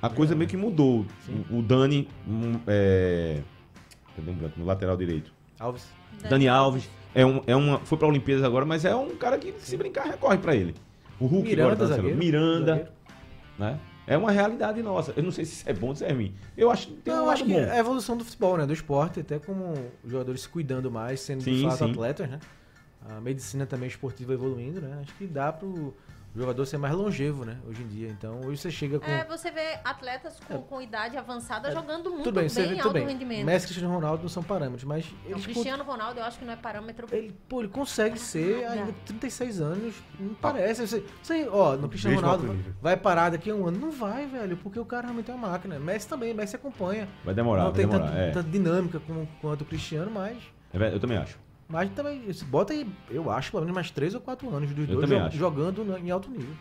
[0.00, 1.04] a coisa meio que mudou.
[1.50, 2.08] O, o, Dani.
[2.26, 3.40] Um, é,
[4.18, 5.32] um branco, no lateral direito.
[5.58, 5.86] Alves.
[6.28, 6.88] Dani Alves.
[7.14, 9.76] É um, é uma, foi para a Olimpíadas agora, mas é um cara que, se
[9.76, 10.74] brincar, recorre para ele.
[11.18, 12.66] O Hulk Miranda, agora tá zagueiro, Miranda.
[12.66, 12.90] Zagueiro.
[13.58, 13.80] Né?
[14.06, 15.12] É uma realidade nossa.
[15.16, 16.34] Eu não sei se isso é bom ou se é ruim.
[16.56, 17.58] Eu acho que tem não, um acho que bom.
[17.60, 18.66] é a evolução do futebol, né?
[18.66, 21.90] Do esporte, até como os jogadores se cuidando mais, sendo sim, de fato sim.
[21.90, 22.40] atletas, né?
[23.08, 24.98] A medicina também esportiva evoluindo, né?
[25.00, 25.94] Acho que dá pro
[26.34, 27.58] jogador ser mais longevo, né?
[27.66, 28.08] Hoje em dia.
[28.08, 29.10] Então, hoje você chega com.
[29.10, 30.58] É, você vê atletas com, é.
[30.58, 31.72] com idade avançada é.
[31.72, 33.06] jogando muito tudo bem, bem, vê, alto bem.
[33.06, 33.44] rendimento.
[33.44, 35.06] Messi e Cristiano Ronaldo não são parâmetros, mas.
[35.24, 37.08] Não, eles, Cristiano Ronaldo eu acho que não é parâmetro.
[37.10, 40.86] Ele, pô, ele consegue ser ainda 36 anos, não parece.
[40.86, 43.78] Você, você ó, no Cristiano Ronaldo vai, parar daqui a um ano.
[43.78, 45.78] Não vai, velho, porque o cara realmente é uma máquina.
[45.78, 47.08] Messi também, Messi acompanha.
[47.24, 48.30] Vai demorar, não vai tem demorar, tanta, é.
[48.30, 50.38] tanta dinâmica como, quanto o Cristiano, mas.
[50.72, 51.38] É eu também acho.
[51.70, 54.96] Mas também, bota aí, eu acho, pelo menos mais 3 ou 4 anos dos eu
[55.06, 56.52] dois jogando em alto nível.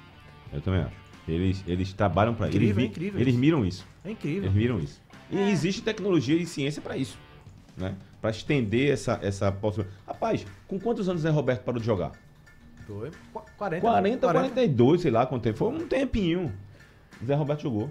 [0.53, 0.93] Eu também acho.
[1.27, 3.21] Eles, eles trabalham para Incrível, eles, é incrível.
[3.21, 3.85] Eles miram isso.
[4.05, 4.43] É incrível.
[4.43, 5.01] Eles miram isso.
[5.31, 5.49] E É.
[5.49, 7.17] existe tecnologia e ciência para isso,
[7.77, 7.95] né?
[8.21, 9.99] Para estender essa essa possibilidade.
[10.07, 12.11] Rapaz, com quantos anos Zé Roberto parou de jogar?
[12.87, 13.11] Foi.
[13.31, 15.57] Qu- 40, 40, 42, sei lá quanto tempo.
[15.57, 16.51] Foi um tempinho.
[17.25, 17.89] Zé Roberto jogou.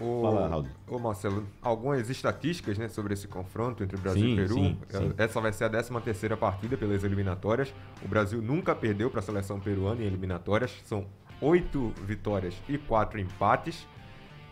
[0.00, 0.66] Ô, Fala, Raul.
[0.88, 4.54] ô Marcelo, algumas estatísticas né, sobre esse confronto entre Brasil Sim, e Peru.
[4.54, 5.12] sim, sim.
[5.18, 7.72] Essa vai ser a 13 terceira partida pelas eliminatórias.
[8.02, 10.74] O Brasil nunca perdeu para a seleção peruana em eliminatórias.
[10.84, 11.04] São
[11.40, 13.86] oito vitórias e quatro empates.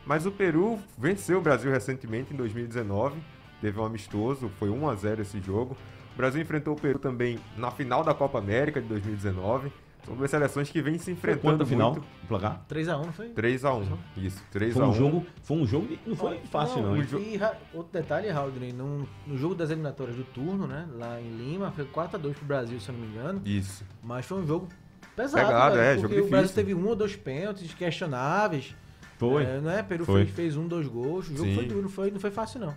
[0.04, 3.18] Mas o Peru venceu o Brasil recentemente em 2019.
[3.60, 5.76] Teve um amistoso, foi 1 a 0 esse jogo.
[6.14, 9.72] O Brasil enfrentou o Peru também na final da Copa América de 2019.
[10.04, 11.92] São duas seleções que vêm se enfrentando quanto a final?
[11.92, 12.06] muito.
[12.24, 12.64] O placar?
[12.68, 13.28] 3x1, não foi?
[13.28, 13.82] 3 a 1
[14.16, 16.96] Isso, 3 Foi a um 1 jogo, foi um jogo, de- não foi fácil não.
[16.96, 17.06] e, hein?
[17.40, 20.88] e outro detalhe, Haldren, no, no jogo das eliminatórias do turno, né?
[20.94, 23.42] Lá em Lima, foi 4x2 pro Brasil, se eu não me engano.
[23.44, 23.84] Isso.
[24.02, 24.68] Mas foi um jogo
[25.14, 26.64] pesado, Pegado, velho, é, porque jogo o Brasil difícil.
[26.64, 28.74] teve um ou dois pênaltis questionáveis.
[29.18, 29.42] Foi.
[29.44, 29.82] É, não é?
[29.82, 30.24] Peru Foi.
[30.24, 31.28] fez, fez um, dois gols.
[31.28, 31.54] O jogo Sim.
[31.56, 32.74] foi duro, não foi, não foi fácil, não.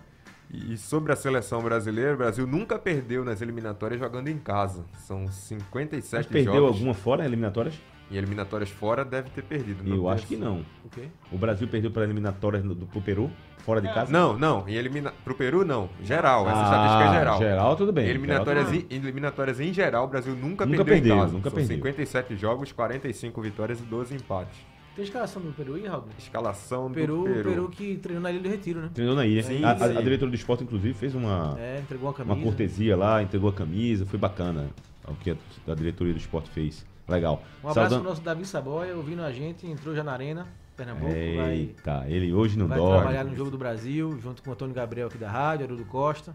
[0.52, 4.84] E sobre a seleção brasileira, o Brasil nunca perdeu nas eliminatórias jogando em casa.
[4.98, 6.68] São Mas 57 perdeu jogos.
[6.76, 7.74] alguma fora eliminatórias?
[8.10, 9.88] Em eliminatórias fora deve ter perdido.
[9.88, 10.58] Eu acho que não.
[10.84, 11.08] O quê?
[11.30, 13.30] O Brasil perdeu para eliminatórias do, pro Peru,
[13.64, 14.12] fora de casa?
[14.12, 14.68] Não, não.
[14.68, 15.14] Em elimina...
[15.24, 15.88] Pro Peru, não.
[16.02, 16.46] Geral.
[16.46, 17.38] Essa Ah, estatística é geral.
[17.38, 18.04] Geral, tudo bem.
[18.04, 21.32] Em eliminatórias, Geral, em, eliminatórias em geral, o Brasil nunca, Nunca perdeu, perdeu, em casa.
[21.32, 21.76] nunca São perdeu.
[21.76, 24.58] 57 jogos, 45 vitórias e 12 empates.
[24.94, 26.04] Tem escalação do Peru aí, Raul?
[26.18, 27.48] Escalação do Peru, Peru.
[27.50, 28.90] Peru que treinou na Ilha do Retiro, né?
[28.92, 29.42] Treinou na ilha.
[29.42, 29.96] Sim, a, sim.
[29.96, 32.34] a diretora do esporte, inclusive, fez uma, É, entregou uma camisa.
[32.36, 34.68] uma cortesia lá, entregou a camisa, foi bacana
[35.08, 36.84] o que a, a diretoria do esporte fez.
[37.08, 37.42] Legal.
[37.64, 41.10] Um abraço Saudan- pro nosso Davi Saboia, ouvindo a gente, entrou já na Arena, Pernambuco,
[41.10, 42.96] vai, Eita, ele hoje não vai dorme.
[42.98, 46.34] trabalhar no Jogo do Brasil, junto com o Antônio Gabriel aqui da rádio, Haroldo Costa.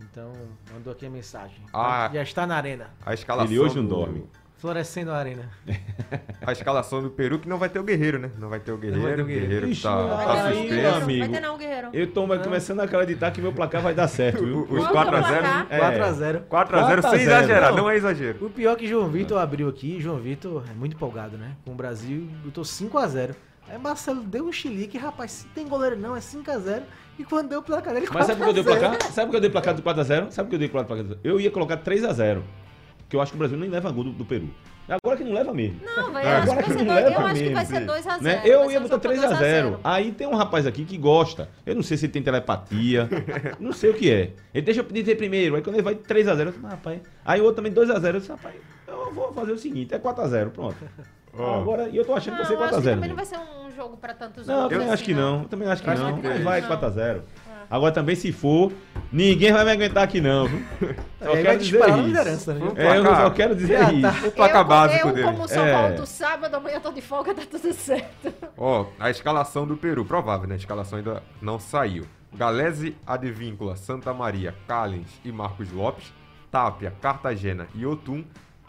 [0.00, 0.32] Então,
[0.72, 1.58] mandou aqui a mensagem.
[1.72, 2.10] Ah.
[2.12, 4.24] Já está na Arena, A escalação Ele hoje não do- dorme.
[4.62, 5.50] Florescendo a Arena.
[6.46, 8.30] A escalação do Peru que não vai ter o Guerreiro, né?
[8.38, 9.02] Não vai ter o Guerreiro.
[9.02, 10.68] vai ter o o Guerreiro Ixi, tá, não Vai tá não, aí, suspenso.
[10.74, 10.96] Guerreiro.
[10.96, 11.20] amigo.
[11.20, 11.88] Vai ter não, Guerreiro.
[11.92, 14.62] Eu tô começando a acreditar que meu placar vai dar certo, viu?
[14.70, 15.40] Os Qual que é o 4x0.
[15.40, 15.66] placar?
[15.68, 15.80] É.
[15.80, 15.92] 4x0.
[15.98, 17.16] 4x0 sem 4 a 0.
[17.20, 17.76] exagerar, Não.
[17.78, 18.46] não é exagero.
[18.46, 21.56] O pior é que João Vitor abriu aqui, João Vitor é muito empolgado, né?
[21.64, 23.34] Com o Brasil, botou 5x0.
[23.68, 26.82] Aí Marcelo deu um chilique, rapaz, se tem goleiro não, é 5x0.
[27.18, 28.14] E quando deu o placar dele, 4x0.
[28.14, 29.02] Mas sabe por que eu dei o placar?
[29.12, 30.30] Sabe por que eu dei o placar do 4x0?
[30.30, 31.18] Sabe por que eu dei o placar do 4x0?
[31.24, 32.42] Eu ia colocar 3x0.
[33.12, 34.48] Porque eu acho que o Brasil nem leva gol do, do Peru.
[34.88, 35.78] Agora que não leva mesmo.
[35.84, 37.50] Não, velho, eu acho agora que vai que ser não dois- leva eu acho que
[37.50, 38.20] vai ser 2x0.
[38.22, 38.42] Né?
[38.46, 39.78] Eu ia botar 3x0.
[39.84, 41.50] Aí tem um rapaz aqui que gosta.
[41.66, 43.06] Eu não sei se ele tem telepatia.
[43.60, 44.30] não sei o que é.
[44.54, 45.56] Ele deixa eu dizer primeiro.
[45.56, 47.02] Aí quando ele vai 3x0, eu disse, rapaz.
[47.22, 48.06] Aí o outro também 2x0.
[48.14, 48.54] Eu disse, rapaz,
[48.88, 50.48] eu vou fazer o seguinte: é 4x0.
[50.50, 50.76] Pronto.
[51.34, 51.60] Ó.
[51.60, 52.94] Agora, e eu tô achando Não, que vai acho ser que 4x0.
[52.94, 55.42] também não vai ser um jogo pra tantos Não, eu também acho assim, que não.
[55.42, 56.08] Eu também acho que Acho não.
[56.16, 56.44] que Mas três.
[56.44, 56.68] vai Não.
[56.68, 57.20] 4x0.
[57.72, 58.70] Agora também, se for,
[59.10, 60.46] ninguém vai me aguentar aqui, não.
[60.46, 60.62] viu?
[61.18, 62.00] Só Aí vai quero dizer isso.
[62.02, 62.72] liderança, né?
[62.76, 63.92] É, eu só quero dizer Já tá.
[64.18, 64.28] isso.
[64.28, 65.26] O placar eu, básico eu, dele.
[65.26, 65.88] como só É.
[65.88, 68.30] volto sábado, amanhã eu tô de folga, tá tudo certo.
[68.58, 70.54] Ó, a escalação do Peru, provável, né?
[70.54, 72.04] A escalação ainda não saiu.
[72.34, 76.12] Galese, Advíncula, Santa Maria, Callens e Marcos Lopes.
[76.50, 78.22] Tapia, Cartagena e Otum,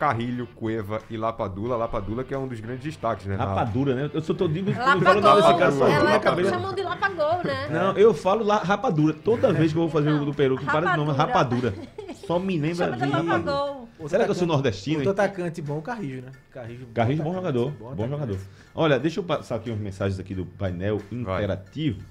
[0.04, 1.78] Carrilho, Cueva e Lapadula.
[1.78, 3.38] Lapadula que é um dos grandes destaques, né?
[3.38, 4.12] Rapadura, né?
[4.14, 6.50] Eu só tô digo falo nada desse cara só Ela cabeça.
[6.50, 7.70] chamam de lá pagou, né?
[7.70, 9.14] Não, eu falo lá rapadura.
[9.14, 11.70] Toda vez que eu vou fazer o do Peru, que para de nome, Rapadura.
[11.70, 12.16] rapadura.
[12.28, 13.88] Só me lembra de pagou.
[14.08, 14.98] Será que eu sou nordestino?
[14.98, 15.26] Outro hein?
[15.26, 16.32] atacante bom, o Carrijo, né?
[16.52, 17.96] Carrijo, Carlinhos, bom atacante, jogador.
[17.96, 18.38] Bom, jogador.
[18.76, 22.02] Olha, deixa eu passar aqui umas mensagens aqui do painel interativo.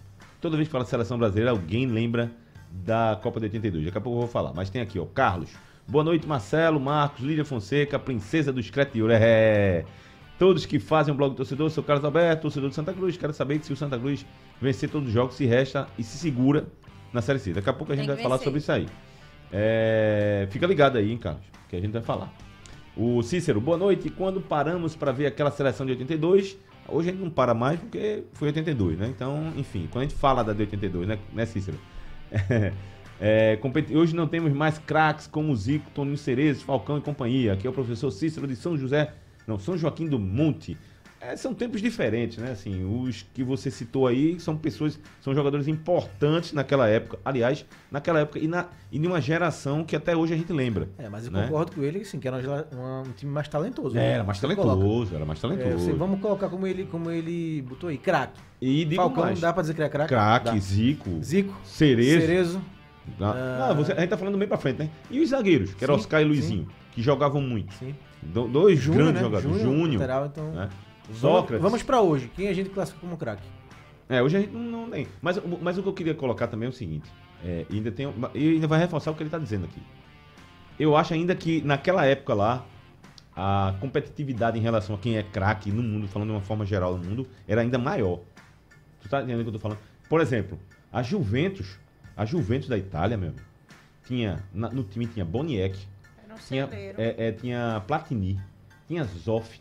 [0.40, 2.30] Toda vez que fala seleção brasileira, alguém lembra
[2.70, 3.84] da Copa de 82.
[3.84, 4.54] Daqui a pouco eu vou falar.
[4.54, 5.50] Mas tem aqui, ó, Carlos.
[5.86, 8.60] Boa noite, Marcelo, Marcos, Lídia Fonseca, princesa do
[9.00, 9.12] Ouro.
[9.12, 9.84] É.
[10.38, 13.16] Todos que fazem o blog do torcedor, sou Carlos Alberto, torcedor do Santa Cruz.
[13.16, 14.24] Quero saber se o Santa Cruz
[14.60, 16.66] vencer todos os jogos, se resta e se segura
[17.12, 17.52] na Série C.
[17.52, 18.44] Daqui a pouco a gente vai que falar vencer.
[18.44, 18.86] sobre isso aí.
[19.52, 22.32] É, Fica ligado aí, hein, Carlos, que a gente vai falar.
[22.96, 24.08] O Cícero, boa noite.
[24.08, 28.24] Quando paramos para ver aquela seleção de 82, hoje a gente não para mais porque
[28.32, 29.08] foi 82, né?
[29.08, 31.78] Então, enfim, quando a gente fala da de 82, né, né Cícero?
[32.30, 32.72] É,
[33.60, 37.52] competi- hoje não temos mais craques como Zico, Toninho Cerezo, Falcão e companhia.
[37.52, 39.12] Aqui é o professor Cícero de São José,
[39.46, 40.76] não, São Joaquim do Monte.
[41.24, 42.50] É, são tempos diferentes, né?
[42.50, 47.16] Assim, os que você citou aí são pessoas, são jogadores importantes naquela época.
[47.24, 50.88] Aliás, naquela época e, na, e de uma geração que até hoje a gente lembra.
[50.98, 51.44] É, mas eu né?
[51.44, 52.38] concordo com ele, assim, que era
[52.72, 53.96] uma um time mais talentoso.
[53.96, 54.12] É, né?
[54.14, 54.74] era mais Você coloca.
[54.80, 55.78] talentoso, era mais É, talentoso.
[55.84, 58.40] você- vamos colocar como ele, como ele botou aí, craque.
[58.60, 60.08] E Falcão, mais, dá pra dizer que é craque?
[60.08, 60.58] craque.
[60.58, 62.20] Zico, Zico, Cerezo.
[62.26, 62.62] Cerezo.
[63.20, 64.90] Ah, não, você- a gente tá falando bem pra frente, né?
[65.10, 66.28] E os zagueiros, que era Sim, Oscar e sim.
[66.28, 67.72] Luizinho, que jogavam muito.
[67.74, 67.94] Sim.
[68.22, 69.28] Do- dois Júnior, grandes né?
[69.28, 69.62] jogadores.
[69.62, 70.52] Júnior, lateral, então...
[70.52, 70.68] né?
[71.08, 71.62] Vamos, Sócrates.
[71.62, 72.30] vamos pra hoje.
[72.34, 73.42] Quem a gente classifica como craque?
[74.08, 75.08] É, hoje a gente não, tem.
[75.20, 77.10] Mas, o- mas o que eu queria colocar também é o seguinte:
[77.44, 79.82] é, ainda tem, e ainda vai reforçar o que ele está dizendo aqui.
[80.78, 82.64] Eu acho ainda que naquela época lá,
[83.34, 86.96] a competitividade em relação a quem é craque no mundo, falando de uma forma geral
[86.96, 88.20] no mundo, era ainda maior.
[89.00, 89.78] Tu tá entendendo o que eu tô falando?
[90.08, 90.58] Por exemplo,
[90.92, 91.78] a Juventus,
[92.16, 93.42] a Juventus da Itália, meu, amigo,
[94.06, 95.78] tinha, na- no time tinha Boniek,
[96.24, 98.38] Era um tinha, é, é, tinha Platini,
[98.88, 99.60] tinha Zoff,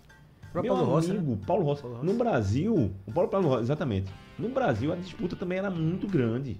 [0.53, 1.17] meu Paulo Rossi, né?
[1.19, 1.81] amigo, Paulo Rossi.
[1.81, 2.07] Paulo Rossi.
[2.11, 4.11] No Brasil, o Paulo, Paulo Rossi, exatamente.
[4.37, 6.57] No Brasil a disputa também era muito grande.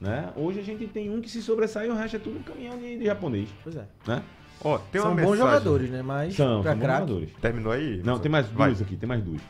[0.00, 0.32] Né?
[0.36, 2.76] Hoje a gente tem um que se sobressai e o resto é tudo um caminhão
[2.78, 3.48] de, de japonês.
[3.62, 3.86] Pois é.
[4.06, 4.22] Né?
[4.62, 6.02] Ó, tem São bons jogadores, né?
[6.02, 7.30] Mas São, pra são bons jogadores.
[7.40, 8.02] Terminou aí?
[8.04, 9.40] Não, tem mais duas aqui, tem mais duas.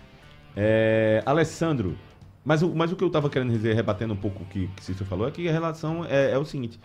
[0.56, 1.96] É, Alessandro,
[2.44, 4.84] mas o, mas o que eu tava querendo dizer, rebatendo um pouco o que, que
[4.84, 6.78] Cícero falou, é que a relação é, é o seguinte.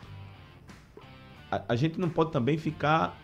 [1.51, 3.17] A, a gente não pode também ficar.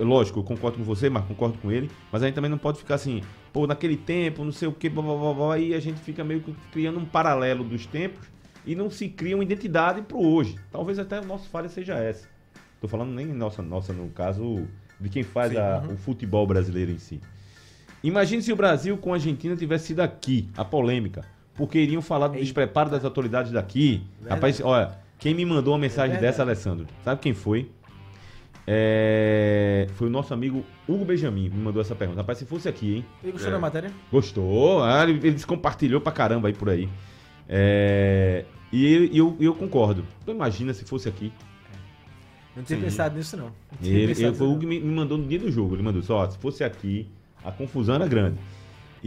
[0.00, 2.78] Lógico, eu concordo com você, mas concordo com ele, mas a gente também não pode
[2.78, 5.78] ficar assim, pô, naquele tempo, não sei o que, blá, blá, blá, blá, e a
[5.80, 8.26] gente fica meio que criando um paralelo dos tempos
[8.66, 10.56] e não se cria uma identidade pro hoje.
[10.72, 12.28] Talvez até o nosso falha seja essa.
[12.80, 14.66] Tô falando nem nossa, nossa no caso
[15.00, 15.94] de quem faz Sim, a- uhum.
[15.94, 17.20] o futebol brasileiro em si.
[18.02, 21.24] Imagine se o Brasil com a Argentina tivesse sido aqui, a polêmica.
[21.56, 22.44] Porque iriam falar do Eita.
[22.44, 24.02] despreparo das autoridades daqui.
[24.20, 24.34] Verdade.
[24.34, 26.32] Rapaz, olha, quem me mandou uma mensagem verdade.
[26.32, 27.70] dessa, Alessandro, sabe quem foi?
[28.68, 32.20] É, Foi o nosso amigo Hugo Benjamin, me mandou essa pergunta.
[32.20, 33.04] Rapaz, se fosse aqui, hein?
[33.22, 33.52] Ele gostou É.
[33.54, 33.90] da matéria?
[34.10, 36.88] Gostou, ah, ele, ele compartilhou pra caramba aí por aí.
[37.48, 40.04] É, E ele- e eu, eu concordo.
[40.22, 41.32] Então imagina se fosse aqui.
[42.56, 42.84] Não tinha Sim.
[42.84, 43.46] pensado nisso, não.
[43.46, 45.76] Não Ele, pensado ele foi o que me, me mandou no dia do jogo.
[45.76, 47.08] Ele mandou só, se fosse aqui,
[47.44, 48.38] a confusão era grande.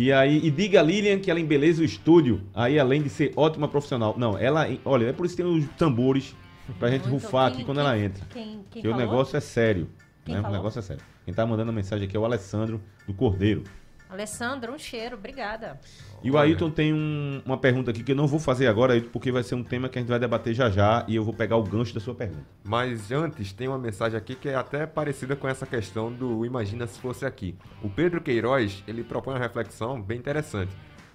[0.01, 3.33] E aí, e diga a Lilian que ela embeleza o estúdio, aí além de ser
[3.35, 4.15] ótima profissional.
[4.17, 6.33] Não, ela, olha, é por isso que tem os tambores
[6.79, 8.25] pra gente Muito- rufar quem- aqui quando quem- ela entra.
[8.29, 9.89] Quem, quem Porque o negócio é sério.
[10.25, 10.39] Né?
[10.39, 11.03] O negócio é sério.
[11.25, 13.65] Quem tá mandando a mensagem aqui é o Alessandro do Cordeiro.
[14.09, 15.79] Alessandro, um cheiro, obrigada.
[16.23, 16.37] E o.
[16.37, 19.43] Ailton tem um- uma pergunta aqui que eu não vou fazer agora, Ailton, porque vai
[19.43, 21.63] ser um tema que a gente vai debater já já e eu vou pegar o
[21.63, 22.43] gancho da sua pergunta.
[22.63, 26.87] Mas antes, tem uma mensagem aqui que é até parecida com essa questão do Imagina
[26.87, 27.55] se fosse aqui.
[27.83, 30.71] O Pedro Queiroz, ele propõe uma reflexão bem interessante.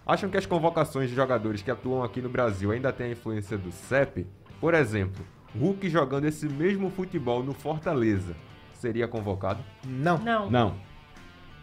[0.06, 3.58] Acham que as convocações de jogadores que atuam aqui no Brasil ainda têm a influência
[3.58, 4.26] do CEP?
[4.60, 5.24] Por exemplo,
[5.58, 8.36] Hulk jogando esse mesmo futebol no Fortaleza,
[8.74, 9.64] seria convocado?
[9.86, 10.18] Não.
[10.18, 10.74] Não, não,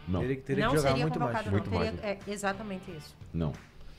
[0.08, 0.20] Não.
[0.20, 0.20] Não.
[0.20, 1.30] Teria, teria não que jogar seria muito mais.
[1.32, 1.78] convocado, Muito não.
[1.78, 3.16] mais, Teria, é exatamente isso.
[3.32, 3.52] Não.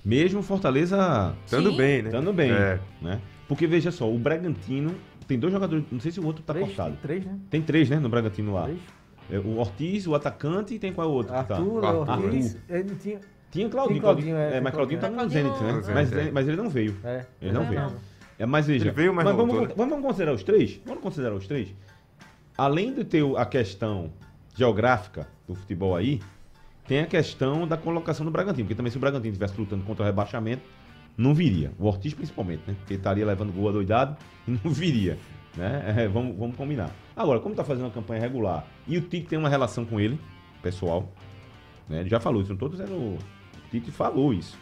[0.03, 1.77] Mesmo o Fortaleza Estando Sim.
[1.77, 2.09] bem, né?
[2.09, 2.79] estando bem, É.
[3.01, 3.21] né?
[3.47, 4.95] Porque veja só, o Bragantino
[5.27, 6.97] tem dois jogadores, não sei se o outro tá Três, cortado.
[7.01, 7.39] três, né?
[7.49, 8.63] Tem três, né, no Bragantino lá.
[8.63, 8.79] Três.
[9.31, 11.55] É, o Ortiz, o atacante e tem qual é o outro que tá?
[11.55, 12.55] Arthur, Arthur, Ortiz.
[12.55, 12.75] Arthur.
[12.75, 13.19] Ele tinha...
[13.51, 15.43] Tinha Claudinho, Tem Claudinho, Claudinho, é, é, tem mas Claudinho tá no Claudinho.
[15.55, 15.93] Zenit, né?
[15.93, 16.31] Mas, é.
[16.31, 16.97] mas ele não veio.
[17.03, 17.25] É.
[17.39, 17.81] Ele não Não, veio.
[17.81, 17.95] não.
[18.39, 19.73] É, mas veja, Ele veio, mas vamos, voltou, né?
[19.77, 20.81] vamos considerar os três?
[20.85, 21.73] Vamos considerar os três?
[22.57, 24.11] Além de ter a questão
[24.55, 26.21] geográfica do futebol aí,
[26.87, 28.65] tem a questão da colocação do Bragantino.
[28.65, 30.63] Porque também se o Bragantino estivesse lutando contra o rebaixamento,
[31.17, 31.71] não viria.
[31.79, 32.75] O Ortiz principalmente, né?
[32.79, 34.17] Porque estaria levando gol adoidado
[34.47, 35.17] e não viria.
[35.55, 35.95] Né?
[36.03, 36.89] É, vamos, vamos combinar.
[37.15, 40.19] Agora, como tá fazendo uma campanha regular e o Tite tem uma relação com ele,
[40.63, 41.07] pessoal,
[41.87, 41.99] né?
[41.99, 42.93] Ele já falou isso, não tô dizendo.
[42.95, 43.19] O
[43.69, 44.57] Tite falou isso.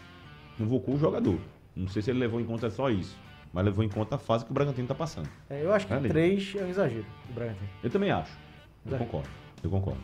[0.57, 1.38] Convocou o jogador.
[1.75, 3.15] Não sei se ele levou em conta só isso.
[3.53, 5.29] mas levou em conta a fase que o Bragantino está passando.
[5.49, 6.09] É, eu acho que Ali.
[6.09, 7.69] três é um exagero do Bragantino.
[7.84, 8.32] Eu também acho.
[8.86, 8.97] Eu É.
[8.99, 9.29] concordo.
[9.63, 9.99] Eu concordo.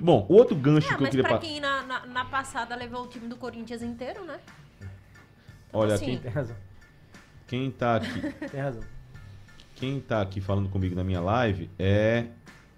[0.00, 1.24] Bom, o outro gancho É, que eu mas queria...
[1.24, 4.38] pra pa- quem na, na, na passada levou o time do Corinthians inteiro, né?
[5.72, 6.56] Olha, assim, quem, Tem razão.
[7.46, 8.20] quem tá aqui...
[8.50, 8.82] Tem razão.
[9.76, 12.26] Quem tá aqui falando comigo na minha live é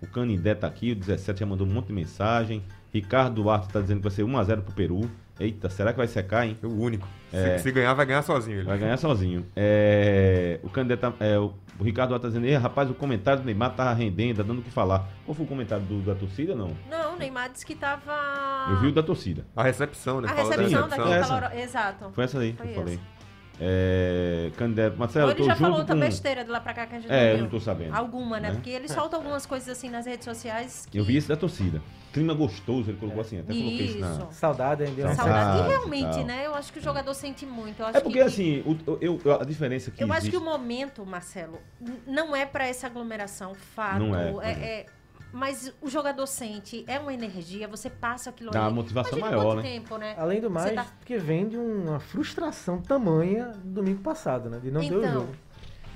[0.03, 2.65] o Canindé tá aqui, o 17 já mandou um monte de mensagem.
[2.93, 5.11] Ricardo Duarte tá dizendo que vai ser 1x0 pro Peru.
[5.41, 6.57] Eita, será que vai secar, hein?
[6.63, 7.09] O único.
[7.31, 7.59] Se- É.
[7.59, 8.59] Se, ganhar, vai ganhar sozinho.
[8.59, 8.67] Ele.
[8.67, 9.47] Vai ganhar sozinho.
[9.57, 13.47] É, o Canindé tá, é, o, o Ricardo tá dizendo, "Ei, rapaz, o comentário do
[13.47, 15.09] Neymar tá rendendo, tá dando o que falar.
[15.25, 16.77] Qual foi o comentário do- da torcida, não?
[16.91, 18.13] Não, o Neymar disse que tava.
[18.71, 19.45] Eu vi o da torcida.
[19.57, 20.29] A recepção, né?
[20.31, 21.05] A Fala da recepção recepção.
[21.05, 21.41] daquele Essa.
[21.41, 21.59] calor...
[21.59, 22.11] Exato.
[22.13, 23.01] Foi essa aí Foi que eu falei.
[23.63, 26.01] É, Canindé, Marcelo, ele já junto falou outra com...
[26.01, 27.43] besteira de lá pra cá que a gente É, não eu viu.
[27.45, 27.95] não tô sabendo.
[27.95, 28.49] Alguma, né?
[28.49, 28.55] né?
[28.55, 30.99] Porque ele solta algumas coisas assim nas redes sociais que...
[30.99, 31.83] Eu vi esse da torcida.
[32.13, 34.13] Clima gostoso, ele colocou assim, até coloquei isso na...
[34.13, 34.29] Isso.
[34.33, 35.15] Saudade ainda.
[35.15, 35.17] Saudade.
[35.19, 35.59] Saudade.
[35.65, 36.25] E realmente, tal.
[36.25, 36.47] né?
[36.47, 37.81] Eu acho que o jogador sente muito.
[37.81, 38.25] Eu acho É porque que...
[38.25, 40.31] assim, o- eu, eu- a diferença que Eu acho existe...
[40.33, 41.59] que o momento, Marcelo,
[42.07, 43.99] não é pra essa aglomeração, fato.
[44.01, 44.87] Não é, é, não é.
[45.33, 48.75] Mas o jogador sente, é uma energia, você passa aquilo Dá uma ali.
[48.77, 49.63] motivação Imagina maior, né?
[49.63, 50.15] tempo, né?
[50.19, 54.59] Além do mais, tá- porque vem de uma frustração tamanha do domingo passado, né?
[54.63, 55.33] De não ter o Então, jogo.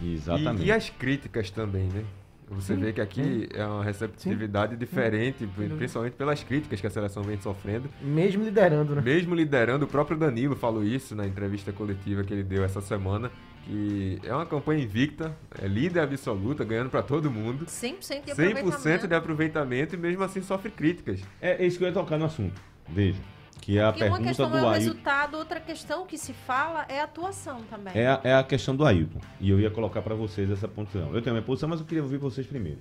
[0.02, 0.62] Exatamente.
[0.62, 2.04] E, e as críticas também, né?
[2.50, 7.40] Você vê que aqui é uma receptividade diferente, principalmente pelas críticas que a seleção vem
[7.40, 7.88] sofrendo.
[8.02, 9.00] Mesmo liderando, né?
[9.00, 13.30] Mesmo liderando, o próprio Danilo falou isso na entrevista coletiva que ele deu essa semana,
[13.64, 17.66] que é uma campanha invicta, é líder absoluta, ganhando pra todo mundo.
[17.66, 19.08] 100% de 100% aproveitamento.
[19.08, 21.20] de aproveitamento e mesmo assim sofre críticas.
[21.40, 22.60] É isso que eu ia tocar no assunto.
[22.88, 23.20] Veja.
[23.60, 24.78] Que é a Porque uma pergunta questão do é o Ailton.
[24.78, 27.92] resultado, outra questão que se fala é a atuação também.
[27.96, 29.20] É a, é a questão do Ailton.
[29.40, 31.14] E eu ia colocar pra vocês essa posição.
[31.14, 32.80] Eu tenho a minha posição, mas eu queria ouvir vocês primeiro.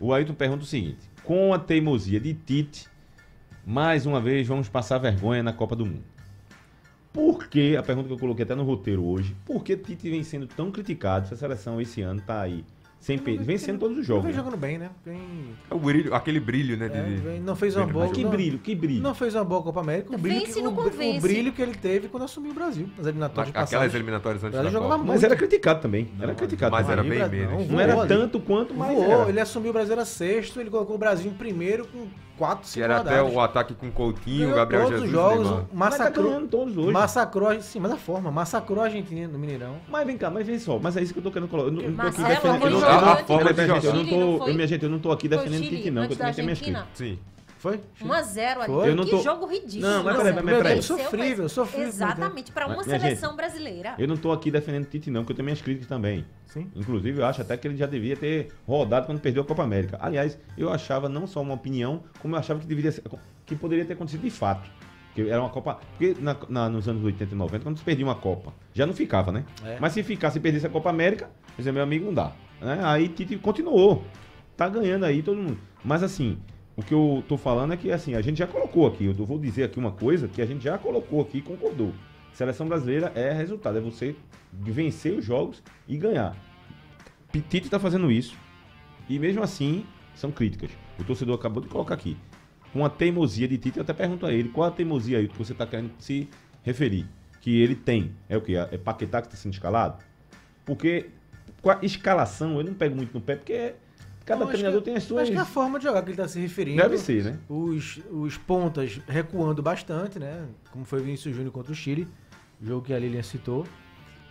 [0.00, 2.88] O Ailton pergunta o seguinte: com a teimosia de Tite,
[3.64, 6.15] mais uma vez vamos passar vergonha na Copa do Mundo.
[7.16, 10.22] Por que, a pergunta que eu coloquei até no roteiro hoje, por que Tite vem
[10.22, 12.62] sendo tão criticado se a seleção esse ano tá aí
[12.98, 14.24] sem perder, vencendo todos os Não jogos?
[14.24, 14.38] vem né?
[14.38, 14.90] jogando bem, né?
[15.04, 15.18] Vem,
[15.70, 16.86] É o brilho, aquele brilho, né?
[16.92, 18.08] é, não fez uma Mas boa.
[18.10, 19.02] Que não- brilho, que brilho.
[19.02, 20.14] Não fez uma boa Copa América.
[20.14, 22.54] O brilho, Vence que, e não o, o brilho que ele teve quando assumiu o
[22.54, 24.98] Brasil, nas eliminatórias de aquelas eliminatórias antes da Copa.
[24.98, 26.08] Mas era criticado também.
[26.20, 27.18] Era criticado Mas também.
[27.18, 27.68] era bem menos.
[27.68, 28.08] Não era voou ali.
[28.14, 29.28] tanto quanto, mas Voou, era.
[29.30, 32.06] ele assumiu o Brasil era sexto, ele colocou o Brasil em primeiro com
[32.36, 33.34] quatro, Que cinco era até rodadas.
[33.34, 35.64] o ataque com Coutinho, Ganhou Gabriel todos Jesus os e jogos, Neymar.
[35.72, 36.92] Mas tá massacrou, todos hoje.
[36.92, 39.76] massacrou, sim, mas da forma, massacrou a Argentina no Mineirão.
[39.88, 41.68] Mas vem cá, mas vem só, mas é isso que eu tô querendo colocar.
[41.68, 42.64] Eu não, tô aqui defendendo.
[42.64, 45.10] eu não- eu não- a forma de eu tô, eu, minha gente, eu não tô
[45.12, 46.86] aqui defendendo Tite, não, que eu também tenho minhas críticas.
[46.94, 47.18] Sim.
[47.66, 47.80] Foi?
[48.00, 48.66] 1x0 ali.
[48.72, 48.90] Foi?
[48.90, 49.82] Eu não que tô- jogo ridículo.
[49.90, 50.82] Não, mas peraí, mas peraí.
[50.82, 51.88] Sofrível, sofrível.
[51.88, 53.94] Exatamente, pra uma Mas, seleção brasileira.
[53.98, 56.24] Eu não tô aqui defendendo Tite, não, porque eu tenho minhas críticas também.
[56.46, 56.70] Sim.
[56.76, 59.98] Inclusive, eu acho até que ele já devia ter rodado quando perdeu a Copa América.
[60.00, 63.02] Aliás, eu achava não só uma opinião, como eu achava que deveria ser,
[63.44, 64.70] que poderia ter acontecido de fato.
[65.14, 65.80] Que era uma Copa.
[65.90, 68.94] Porque na- na- nos anos 80 e 90, quando se perdia uma Copa, já não
[68.94, 69.44] ficava, né?
[69.64, 69.76] É.
[69.80, 72.32] Mas se ficasse e perdesse a Copa América, meu amigo, não dá.
[72.60, 72.80] né?
[72.84, 74.04] Aí Tite continuou.
[74.56, 75.58] Tá ganhando aí todo mundo.
[75.84, 76.38] Mas assim,
[76.76, 79.38] o que eu tô falando é que assim, a gente já colocou aqui, eu vou
[79.38, 81.92] dizer aqui uma coisa que a gente já colocou aqui e concordou.
[82.34, 84.14] Seleção brasileira é resultado, é você
[84.52, 86.36] vencer os jogos e ganhar.
[87.48, 88.36] Tite tá fazendo isso.
[89.08, 90.70] E mesmo assim, são críticas.
[90.98, 92.16] O torcedor acabou de colocar aqui.
[92.72, 95.38] Com a teimosia de Tite, eu até pergunto a ele, qual a teimosia aí que
[95.38, 96.28] você tá querendo se
[96.62, 97.06] referir?
[97.40, 98.12] Que ele tem.
[98.28, 98.54] É o quê?
[98.56, 100.02] É Paquetá que está sendo escalado?
[100.64, 101.10] Porque
[101.62, 103.74] com a escalação, eu não pego muito no pé, porque
[104.26, 105.22] cada Não, acho treinador que- tem as suas.
[105.22, 106.82] Acho que é a forma de jogar que ele está se referindo.
[106.82, 107.38] Deve ser, né?
[107.48, 110.46] Os, os pontas recuando bastante, né?
[110.70, 112.06] Como foi o Vinícius Júnior contra o Chile,
[112.60, 113.64] jogo que a Lilian citou.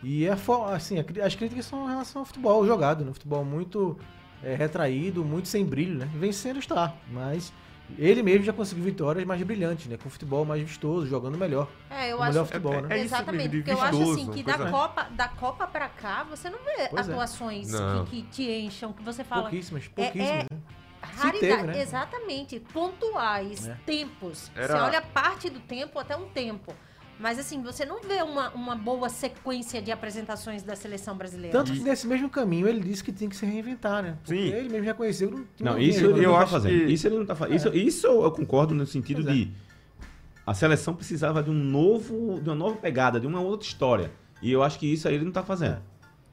[0.03, 0.37] E é
[0.73, 3.11] assim, as críticas são em relação ao futebol jogado, né?
[3.13, 3.97] Futebol muito
[4.43, 6.07] é, retraído, muito sem brilho, né?
[6.13, 7.51] Vencendo está, mas
[7.97, 9.97] ele mesmo já conseguiu vitórias mais brilhantes, né?
[10.01, 11.67] Com futebol mais vistoso, jogando melhor.
[11.89, 12.88] É, eu o acho melhor futebol, é- né?
[12.91, 16.49] é isso Exatamente, porque eu acho assim que da Copa, da Copa pra cá, você
[16.49, 17.11] não vê Pois é.
[17.11, 18.05] atuações Não.
[18.05, 19.43] que, que te enchem, que você fala.
[19.43, 20.29] Pouquíssimas, é- pouquíssimas.
[20.29, 20.59] é- né?
[21.01, 21.81] Raridade, teve, né?
[21.81, 23.75] exatamente, pontuais, É.
[23.86, 24.49] tempos.
[24.55, 26.73] Era- Você olha parte do tempo até um tempo.
[27.20, 31.57] Mas assim, você não vê uma, uma boa sequência de apresentações da seleção brasileira.
[31.57, 34.18] Tanto que nesse mesmo caminho ele disse que tem que se reinventar, né?
[34.24, 34.53] Porque Sim.
[34.53, 36.72] ele mesmo reconheceu que não, Não, isso ele eu não tá acho fazendo.
[36.86, 37.55] que- Isso ele não tá fazendo.
[37.55, 39.32] Isso, isso eu concordo no sentido Pois é.
[39.39, 39.51] de
[40.45, 44.11] a seleção precisava de um novo, de uma nova pegada, de uma outra história.
[44.41, 45.80] E eu acho que isso aí ele não tá fazendo.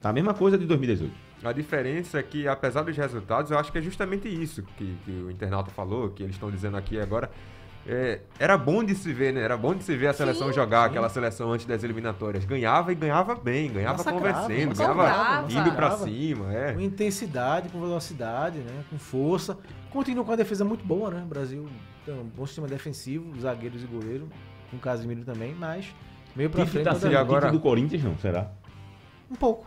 [0.01, 1.14] Tá a mesma coisa de 2018.
[1.45, 5.11] A diferença é que, apesar dos resultados, eu acho que é justamente isso que, que
[5.11, 7.30] o internauta falou, que eles estão dizendo aqui agora.
[7.87, 9.41] É, era bom de se ver, né?
[9.41, 12.45] Era bom de se ver a seleção Sim, jogar, aquela seleção antes das eliminatórias.
[12.45, 14.18] Ganhava e ganhava bem, ganhava Massacrava,
[14.49, 16.72] conversando, ganhava indo pra cima, é.
[16.74, 18.85] Com intensidade, com velocidade, né?
[18.89, 19.59] Com força.
[19.91, 21.22] Continua com uma defesa muito boa, né?
[21.22, 21.68] O Brasil
[22.07, 24.28] tem um bom sistema defensivo, zagueiros e goleiro,
[24.70, 25.93] com o Casimiro também, mas
[26.37, 26.85] meio pra Tite frente.
[26.85, 28.49] tá sendo agora- do Corinthians, não, será?
[29.28, 29.66] Um pouco.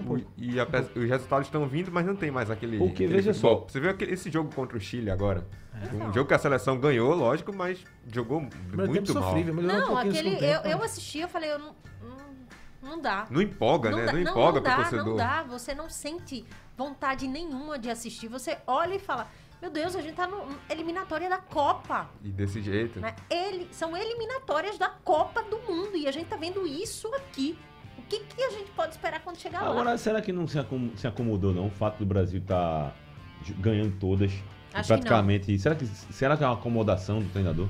[0.00, 0.24] Um O-.
[0.36, 2.78] E a os resultados estão vindo, mas não tem mais aquele.
[2.78, 3.60] Porque, aquele veja futebol.
[3.60, 3.66] só.
[3.72, 5.46] Você viu aquele- esse jogo contra o Chile agora?
[5.74, 5.94] É.
[6.04, 7.82] Um jogo que a seleção ganhou, lógico, mas
[8.12, 9.28] jogou Primeiro muito tempo mal.
[9.30, 10.36] sofrível, um Não, no aquele.
[10.36, 11.74] Eu, eu mas- assisti, eu falei, eu não.
[12.02, 13.26] Não, não dá.
[13.30, 14.06] Não empolga, né?
[14.06, 15.06] dá, Não empolga pro dá, torcedor.
[15.06, 16.44] Não dá, você não sente
[16.76, 18.28] vontade nenhuma de assistir.
[18.28, 19.28] Você olha e fala,
[19.60, 22.08] meu Deus, a gente tá no eliminatória da Copa.
[22.22, 23.00] E desse jeito.
[23.00, 23.14] Né?
[23.30, 27.58] Ele, são eliminatórias da Copa do Mundo e a gente tá vendo isso aqui.
[28.06, 29.70] O que, que a gente pode esperar quando chegar lá?
[29.70, 31.66] Agora, será que não se, acom- se acomodou, não?
[31.66, 32.94] O fato do Brasil estar
[33.58, 34.30] ganhando todas.
[34.72, 35.58] Acho que praticamente.
[35.58, 37.66] Será que, será que é uma acomodação do treinador?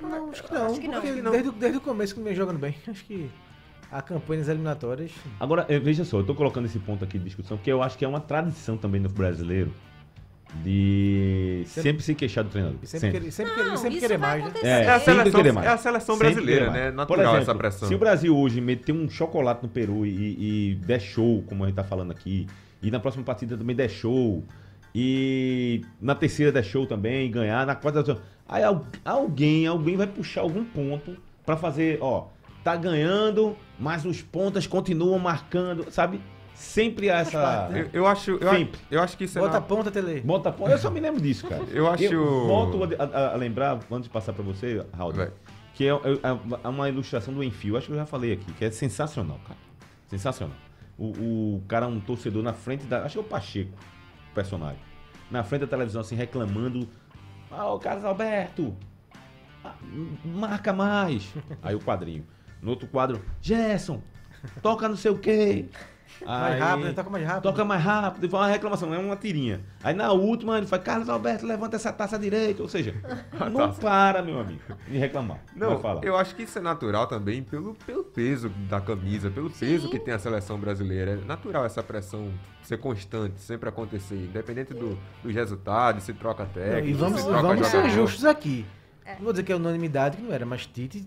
[0.00, 0.66] Não, acho que não.
[0.66, 0.94] Acho que não.
[0.94, 1.30] porque Acho que não.
[1.32, 2.74] Desde, o- desde o começo que vem jogando bem.
[2.88, 3.30] Acho que
[3.92, 5.10] a campanha das eliminatórias.
[5.38, 7.98] Agora, eh, veja só, eu tô colocando esse ponto aqui de discussão, porque eu acho
[7.98, 9.72] que é uma tradição também do brasileiro
[10.64, 12.78] de Sempre- sempre se queixar do treinador.
[12.82, 13.18] Sempre, Sempre.
[13.20, 14.44] querer, sempre, Não, sempre querer mais.
[14.44, 14.52] Né?
[14.62, 15.66] É, É a seleção, querer mais.
[15.66, 16.86] é a seleção brasileira, né?
[16.90, 17.88] Por Natural exemplo, essa pressão.
[17.88, 21.66] Se o Brasil hoje meter um chocolate no Peru e, e der show, como a
[21.68, 22.46] gente tá falando aqui,
[22.82, 24.42] e na próxima partida também der show,
[24.94, 28.18] e na terceira der show também, e ganhar, na quarta.
[28.48, 32.26] Aí al- alguém, alguém vai puxar algum ponto pra fazer, ó,
[32.64, 36.20] tá ganhando, mas os pontas continuam marcando, sabe?
[36.60, 37.68] Sempre há essa.
[37.70, 37.80] né?
[37.92, 38.78] Eu, eu acho, eu, Sempre.
[38.90, 40.20] eu acho que isso é Bota na- a ponta, Tele.
[40.20, 40.70] Bota ponto.
[40.70, 41.62] Eu só me lembro disso, cara.
[41.70, 45.32] Eu acho- volto a, a- a lembrar, antes de passar pra você, Raul, Vai.
[45.72, 47.78] que é, é- é uma ilustração do Enfio.
[47.78, 49.58] Acho que eu já falei aqui, que é sensacional, cara.
[50.08, 50.54] Sensacional.
[50.98, 53.04] O, o cara, um torcedor na frente da.
[53.04, 53.72] Acho que é o Pacheco,
[54.30, 54.80] o personagem.
[55.30, 56.86] Na frente da televisão, assim, reclamando.
[57.50, 58.76] Ah, o Carlos Alberto!
[59.64, 59.74] ah,
[60.24, 61.32] marca mais!
[61.62, 62.26] Aí o quadrinho.
[62.60, 64.02] No outro quadro, Gerson!
[64.62, 65.64] Toca não sei o quê!
[66.24, 66.92] Mais Aí- rápido, né?
[66.92, 67.42] Toca mais rápido.
[67.42, 69.60] Toca mais rápido, e fala uma reclamação, é uma tirinha.
[69.82, 72.62] Aí na última ele fala, Carlos Alberto, levanta essa taça direita.
[72.62, 72.94] Ou seja,
[73.50, 75.38] não para, meu amigo, de reclamar.
[75.56, 79.88] Não, eu acho que isso é natural também pelo, pelo peso da camisa, pelo peso
[79.90, 81.12] que tem a seleção brasileira.
[81.12, 82.30] É natural essa pressão
[82.62, 86.86] ser constante, sempre acontecer, independente do, dos resultados, se troca Não, técnico.
[86.88, 88.64] e vamos, se troca vamos ser justos aqui.
[89.16, 91.04] Não vou dizer que é unanimidade, que não era, mas Tite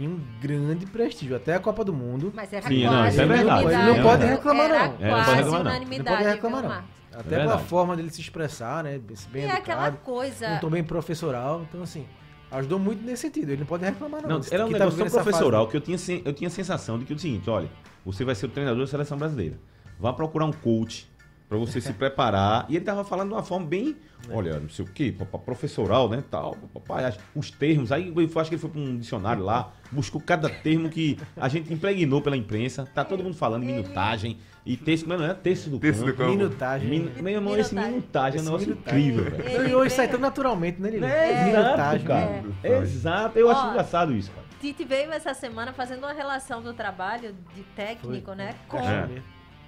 [0.00, 1.36] tinha um grande prestígio.
[1.36, 2.32] Até a Copa do Mundo.
[2.34, 4.84] Mas era Sim, não, quase isso é verdade, ele não pode reclamar, Era não.
[4.84, 5.70] É, não pode quase reclamar, não.
[5.70, 6.68] unanimidade, Não pode reclamar, não.
[6.70, 6.90] Marcos?
[7.12, 8.98] Até É pela forma dele se expressar, né?
[9.30, 10.04] Bem E é aquela educado.
[10.04, 10.54] coisa...
[10.54, 11.66] Um tom bem professoral.
[11.68, 12.06] Então, assim,
[12.50, 13.50] ajudou muito nesse sentido.
[13.50, 14.28] Ele não pode reclamar, não.
[14.28, 15.70] Não, era um que tá negócio tão vivendo essa professoral fase.
[15.70, 17.68] que eu tinha, eu tinha a sensação de que é o seguinte, olha,
[18.06, 19.58] você vai ser o treinador da seleção brasileira.
[19.98, 21.09] Vá procurar um coach
[21.50, 22.64] pra você se preparar.
[22.68, 23.96] E ele tava falando de uma forma bem,
[24.30, 25.12] olha, não sei o quê,
[25.44, 27.90] professoral, né, tal, papai, os termos.
[27.90, 31.48] Aí eu acho que ele foi pra um dicionário lá, buscou cada termo que a
[31.48, 32.86] gente impregnou pela imprensa.
[32.94, 36.18] Tá todo mundo falando minutagem e texto, mas não é texto do Texto do campo.
[36.18, 36.30] campo.
[36.36, 36.88] Minutagem.
[36.88, 37.98] Min- meu irmão, esse Minutagem.
[37.98, 39.08] minutagem é um negócio minutagem.
[39.08, 39.68] incrível, velho.
[39.68, 41.04] E hoje sai tão naturalmente, né, Lili?
[41.04, 42.44] É, exato, cara.
[42.62, 42.78] É.
[42.78, 44.46] Exato, eu acho Ó, engraçado isso, cara.
[44.60, 48.36] Tite veio essa semana fazendo uma relação do trabalho de técnico, Foi.
[48.36, 48.54] né?
[48.68, 48.78] Com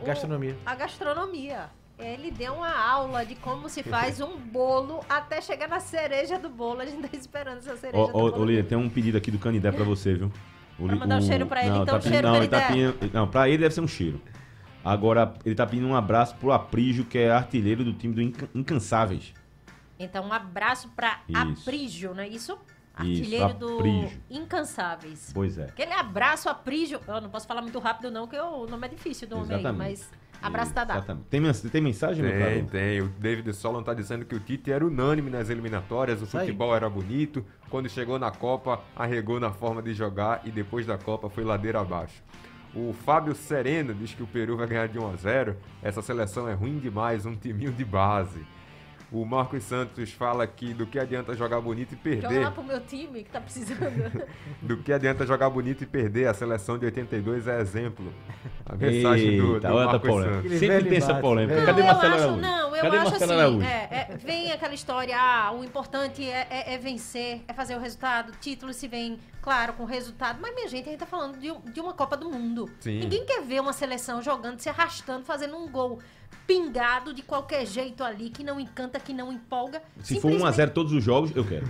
[0.06, 0.52] Gastronomia.
[0.54, 1.70] o- a gastronomia.
[1.98, 6.48] Ele deu uma aula de como se faz um bolo até chegar na cereja do
[6.48, 6.80] bolo.
[6.80, 8.40] A gente tá esperando essa cereja do bolo.
[8.40, 10.32] ô, Lilian, tem um pedido aqui do Canidé pra você, viu?
[10.78, 12.92] O, Pra mandar um cheiro pra ele, não, então, tá cheiro, não, ele tá Canidé.
[12.92, 14.20] pedindo, não, pra ele deve ser um cheiro.
[14.84, 18.48] Agora, ele tá pedindo um abraço pro Aprígio, que é artilheiro do time do Inca-
[18.52, 19.32] Incansáveis.
[19.98, 21.38] Então, um abraço pra Isso.
[21.62, 22.58] Aprígio, não é isso?
[22.94, 24.20] Artilheiro do Aprígio.
[24.30, 25.30] Incansáveis.
[25.32, 25.64] Pois é.
[25.64, 27.00] Aquele abraço, Aprígio.
[27.06, 29.60] Eu não posso falar muito rápido, não, que o nome é difícil do homem aí,
[29.60, 29.78] Exatamente.
[29.78, 30.10] mas
[30.42, 30.98] abraço tá dado.
[30.98, 31.26] Exatamente.
[31.30, 33.00] Tem, tem mensagem, meu Tem, tem.
[33.00, 36.46] O David Solon tá dizendo que o Tite era unânime nas eliminatórias, o Isso aí.
[36.46, 37.44] futebol era bonito.
[37.70, 41.80] Quando chegou na Copa, arregou na forma de jogar e depois da Copa foi ladeira
[41.80, 42.22] abaixo.
[42.74, 45.56] O Fábio Sereno diz que o Peru vai ganhar de 1 a 0.
[45.82, 48.46] Essa seleção é ruim demais, um timinho de base.
[49.12, 52.44] O Marcos Santos fala que do que adianta jogar bonito e Joga perder.
[52.44, 54.26] lá pro meu time que tá precisando.
[54.62, 56.28] Do que adianta jogar bonito e perder.
[56.28, 58.10] A seleção de 82 é exemplo.
[58.64, 60.42] A mensagem do, Eita, do a Marcos polêmica.
[60.42, 60.58] Santos.
[60.58, 61.54] Sempre tem essa polêmica.
[61.56, 61.66] velho.
[61.66, 62.40] Cadê não, Marcelo eu acho, Araújo?
[62.40, 63.66] não, eu Cadê acho Marcelo assim, Araújo?
[63.66, 67.80] é, é, vem aquela história, ah, o importante é, é- é vencer, é fazer o
[67.80, 71.52] resultado, título se vem, claro, com resultado, mas minha gente, a gente tá falando de,
[71.70, 72.70] de uma Copa do Mundo.
[72.80, 73.00] Sim.
[73.00, 75.98] Ninguém quer ver uma seleção jogando, se arrastando, fazendo um gol
[76.46, 79.82] pingado de qualquer jeito ali, que não encanta, que não empolga.
[80.02, 81.66] Se for 1x0 todos os jogos, eu quero.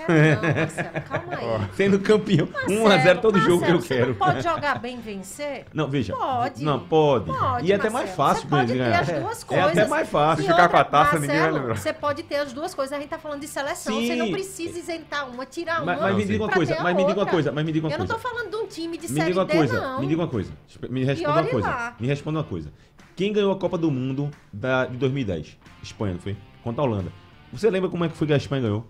[0.00, 1.68] Não, Marcelo, calma aí.
[1.74, 4.06] Sendo campeão, Marcelo, 1x0 todo jogo Marcelo, eu você quero.
[4.08, 5.66] não pode jogar bem e vencer?
[5.74, 6.14] Não, veja.
[6.16, 6.64] Pode.
[6.64, 7.26] Não, pode.
[7.26, 7.92] Pode, e é até Marcelo.
[7.92, 9.00] mais fácil Você pode ter ganhar.
[9.00, 9.66] as duas É coisas.
[9.66, 10.44] até mais fácil.
[10.44, 11.76] E ficar com a taça, ninguém vai Marcelo, lembrar.
[11.76, 12.96] Você pode ter as duas coisas.
[12.96, 13.94] A gente tá falando de seleção.
[13.94, 14.06] Sim.
[14.06, 16.06] Você não precisa isentar uma, tirar Mas, uma.
[16.06, 16.28] mas me sim.
[16.28, 18.06] diga uma coisa, ter mas me diga uma coisa, mas me diga uma Eu não
[18.06, 18.22] coisa.
[18.22, 20.00] tô falando de um time de Me série diga uma D, coisa, não.
[20.00, 20.52] me diga uma coisa.
[20.88, 21.68] Me responda uma coisa.
[21.68, 21.96] lá.
[22.00, 22.72] Me responda uma coisa.
[23.20, 25.58] Quem ganhou a Copa do Mundo da, de 2010?
[25.82, 26.34] Espanha, não foi?
[26.64, 27.12] Contra a Holanda.
[27.52, 28.86] Você lembra como é que foi que a Espanha ganhou?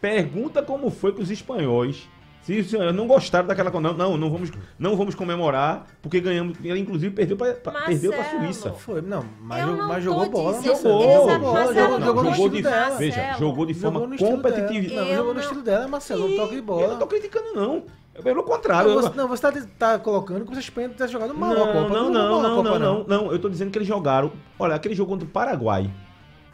[0.00, 2.08] Pergunta como foi que os espanhóis
[2.42, 6.56] Se, se não gostaram daquela não, não, não vamos, não vamos comemorar, porque ganhamos.
[6.62, 8.44] Ele inclusive perdeu para perdeu pra Marcelo.
[8.44, 8.72] Suíça.
[8.74, 10.62] Foi, não, mas, Eu jogou- não mas jogou bola.
[10.62, 12.96] Jogou, Exato, jogou, Marcelo, jogou, não, jogou no jogou estilo de, dela.
[12.96, 14.94] veja, jogou de forma competitiva.
[14.94, 16.86] Não, Eu jogou no não- estilo dela, Marcelo, um toque de Eu bola.
[16.92, 17.82] não tô criticando, não.
[18.22, 18.90] Pelo contrário.
[18.90, 21.50] Não, eu- você, não, você tá, tá colocando como se a Espanha tivesse jogado mal
[21.52, 21.78] a Não, Copa.
[21.88, 23.32] não, não, a não, Copa, não, não, não.
[23.32, 24.30] Eu tô dizendo que eles jogaram.
[24.58, 25.90] Olha, aquele jogo contra o Paraguai.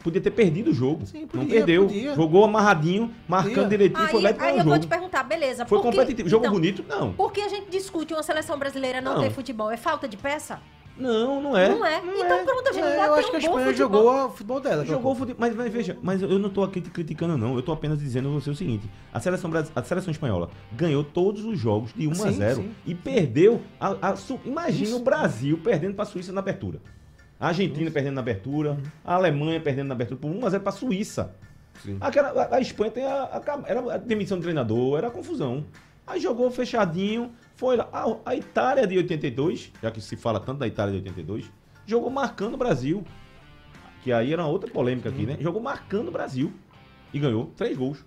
[0.01, 1.05] Podia ter perdido o jogo.
[1.05, 1.85] Sim, não podia, perdeu.
[1.85, 2.15] podia.
[2.15, 3.67] Jogou amarradinho, marcando Podia.
[3.67, 4.79] direitinho, foi lá e Aí, aí eu vou jogo.
[4.85, 5.65] te perguntar, beleza.
[5.65, 6.29] Foi por que- competitivo.
[6.29, 6.85] Jogo então, bonito?
[6.87, 7.11] Não.
[7.11, 9.21] Por que a gente discute uma seleção brasileira não, Não.
[9.21, 9.69] ter futebol?
[9.69, 10.61] É falta de peça?
[10.99, 11.69] Não, não é.
[11.69, 11.97] Não é.
[11.97, 14.03] então pronto, a gente É, pode eu acho que a Espanha futebol.
[14.03, 14.85] jogou o futebol dela.
[14.85, 17.71] Jogou futebol, mas, mas veja, mas eu não tô aqui te criticando não, eu tô
[17.71, 21.93] apenas dizendo a você o seguinte, a seleção, a seleção espanhola ganhou todos os jogos
[21.95, 22.71] de 1 a Sim, 0 sim.
[22.85, 26.79] e perdeu, a, a imagina o Brasil perdendo pra Suíça na abertura,
[27.39, 30.71] a Argentina perdendo na abertura, a Alemanha perdendo na abertura por 1 a 0 pra
[30.73, 31.33] Suíça.
[31.81, 31.95] Sim.
[32.01, 35.63] Aquela, a, a Espanha tem a, a- era a demissão do treinador, era a confusão.
[36.05, 37.89] Aí jogou fechadinho, foi lá.
[37.91, 41.51] A, a Itália de 82, já que se fala tanto da Itália de 82,
[41.85, 43.03] jogou marcando o Brasil.
[44.01, 45.37] Que aí era uma outra polêmica aqui, né?
[45.41, 46.53] Jogou marcando o Brasil.
[47.13, 48.05] E ganhou três gols.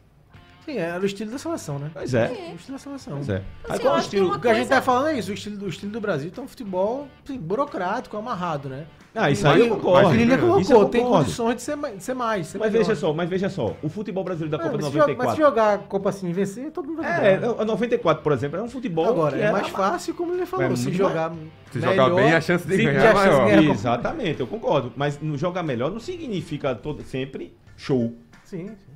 [0.64, 1.90] Sim, era o estilo da seleção, né?
[1.92, 2.28] Pois é.
[2.52, 3.14] O estilo da seleção.
[3.14, 3.42] Pois é.
[3.68, 4.26] Assim, Aí o que estilo.
[4.26, 6.00] uma O que a gente tá falando é isso, o estilo, do- o estilo do
[6.00, 8.84] Brasil tá um futebol assim, burocrático, amarrado, né?
[9.14, 10.08] Ah, isso aí eu concordo.
[10.08, 10.48] Mas Lilia Isso eu
[10.78, 12.46] colocou, tem condições de ser, mais- de ser mais.
[12.46, 12.86] ser Mas melhor.
[12.86, 13.74] veja só, mas veja só.
[13.82, 15.36] O futebol brasileiro da É, Copa de mas, se joga- mas 94.
[15.36, 17.60] se jogar a Copa assim e vencer, todo mundo vai É, jogar.
[17.62, 19.06] o 94, por exemplo, é um futebol.
[19.06, 21.30] Agora, que é era mais fácil, como ele falou, É se jogar
[21.72, 23.46] Se melhor, jogar bem, a chance de ganhar é maior.
[23.48, 24.92] ganhar Exatamente, eu concordo.
[24.96, 28.14] Mas no jogar melhor não significa todo, sempre show.
[28.44, 28.91] Sim, sim.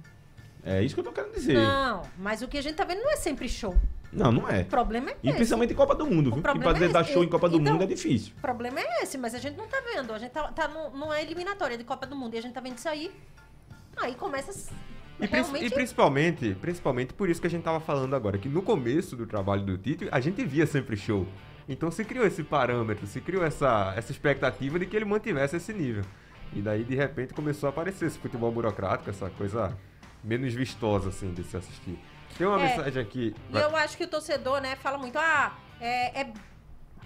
[0.67, 1.55] É isso que eu tô querendo dizer.
[1.55, 3.75] Não, mas o que a gente tá vendo não é sempre show.
[4.13, 4.63] Não, não é.
[4.63, 5.37] O problema é E esse.
[5.37, 6.37] principalmente em Copa do Mundo, O viu?
[6.37, 8.33] Que problema pra é dar show em Copa do Então- Mundo é difícil.
[8.37, 10.13] O problema é esse, mas a gente não tá vendo.
[10.13, 12.61] A gente tá, tá num- numa eliminatória de Copa do Mundo e a gente tá
[12.61, 13.13] vendo isso aí.
[13.97, 14.51] Aí começa
[15.21, 15.67] E, realmente...
[15.67, 19.27] e principalmente, principalmente por isso que a gente tava falando agora, que no começo do
[19.27, 21.27] trabalho do Tite, a gente via sempre show.
[21.69, 25.73] Então se criou esse parâmetro, se criou essa, essa expectativa de que ele mantivesse esse
[25.73, 26.05] nível.
[26.53, 29.77] E daí, de repente, começou a aparecer esse futebol burocrático, essa coisa
[30.23, 31.99] menos vistosa, assim, de se assistir.
[32.37, 32.69] Tem uma É.
[32.69, 33.35] mensagem aqui.
[33.53, 36.33] E eu acho que o torcedor, né, fala muito, ah, é, é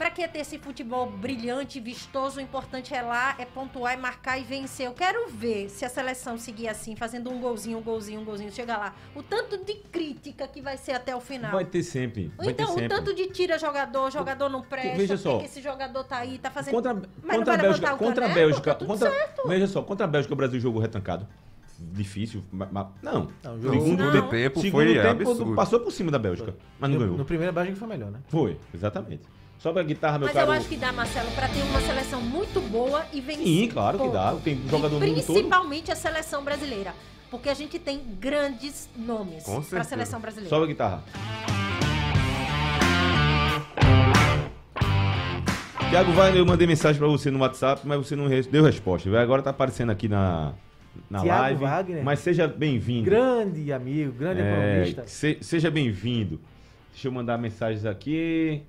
[0.00, 4.38] Pra que ter esse futebol brilhante, vistoso, o importante é lá, é pontuar, é marcar
[4.38, 4.86] e vencer.
[4.86, 8.50] Eu quero ver se a seleção seguir assim, fazendo um golzinho, um golzinho, um golzinho,
[8.50, 8.94] chegar lá.
[9.14, 11.50] O tanto de crítica que vai ser até o final.
[11.52, 12.32] Vai ter sempre.
[12.38, 12.88] Ou Vai então, ter o sempre.
[12.88, 15.38] tanto de tira jogador, jogador não presta, Veja só.
[15.38, 16.72] que esse jogador tá aí, tá fazendo...
[16.76, 18.28] Contra, Mas não contra a Bélgica, o contra a?
[18.30, 19.48] Bélgica, Tá contra, certo.
[19.48, 21.28] veja só, contra a Bélgica o Brasil jogou retrancado.
[21.92, 23.28] Difícil, ma- ma- não.
[23.42, 24.28] Não, O segundo Não.
[24.28, 25.54] tempo Segundo foi tempo absurdo.
[25.54, 27.18] passou por cima da Bélgica, mas não no, ganhou.
[27.18, 28.18] no primeiro Bélgica foi melhor, né?
[28.28, 29.22] Foi, exatamente.
[29.58, 30.48] Só pra guitarra, meu Mas caro.
[30.48, 33.44] eu acho que dá, Marcelo, pra ter uma seleção muito boa e vencer.
[33.44, 34.34] Sim, claro que dá.
[34.44, 35.34] Tem jogador e mundo todo.
[35.34, 36.94] principalmente a seleção brasileira.
[37.30, 39.84] Porque a gente tem grandes nomes Com pra certeza.
[39.88, 40.50] seleção brasileira.
[40.50, 41.04] Sobe a guitarra.
[45.90, 49.08] Tiago Wagner, eu mandei mensagem pra você no WhatsApp, mas você não deu resposta.
[49.20, 50.52] Agora tá aparecendo aqui na,
[51.10, 51.60] na Thiago live.
[51.60, 52.04] Wagner.
[52.04, 53.04] Mas seja bem-vindo.
[53.04, 55.02] Grande amigo, grande É, economista.
[55.06, 56.40] se- seja bem-vindo.
[56.92, 58.62] Deixa eu mandar mensagens aqui.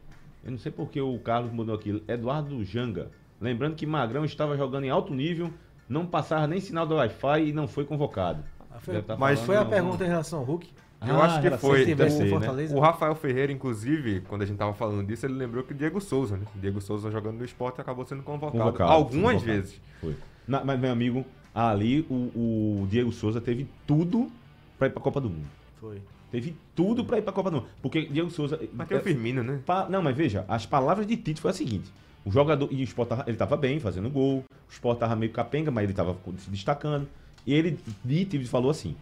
[0.43, 2.01] Eu não sei porque o Carlos mudou aqui.
[2.07, 3.09] Eduardo Janga.
[3.39, 5.51] Lembrando que Magrão estava jogando em alto nível,
[5.89, 8.43] não passava nem sinal do Wi-Fi e não foi convocado.
[8.79, 10.69] Foi, Já tá Mas foi a pergunta em relação ao Hulk.
[11.07, 11.83] Eu Ah, acho que foi.
[11.83, 12.29] ser, né?
[12.29, 12.75] Fortaleza.
[12.77, 15.99] O Rafael Ferreira, inclusive, quando a gente tava falando disso, ele lembrou que o Diego
[15.99, 16.43] Souza, né?
[16.55, 19.45] O Diego Souza jogando no esporte acabou sendo convocado, Convocado, algumas convocado.
[19.61, 19.81] vezes.
[19.99, 20.15] Foi.
[20.47, 24.31] Na- mas, meu amigo, ali o, o Diego Souza teve tudo
[24.77, 25.47] pra ir pra Copa do Mundo.
[25.79, 26.01] Foi.
[26.31, 27.67] Teve tudo pra ir pra Copa do Mundo.
[27.81, 28.59] Porque Diego Souza.
[28.73, 29.59] Mas tem o é- Firmino, né?
[29.65, 31.91] Pa- Não, mas veja, as palavras de Tite foi a seguinte:
[32.25, 32.69] o jogador.
[32.71, 34.39] E o Sport tava, ele tava bem, fazendo gol.
[34.49, 37.07] O Sport tava meio capenga, mas ele tava se destacando.
[37.45, 37.77] E ele,
[38.07, 38.95] Tite, falou assim: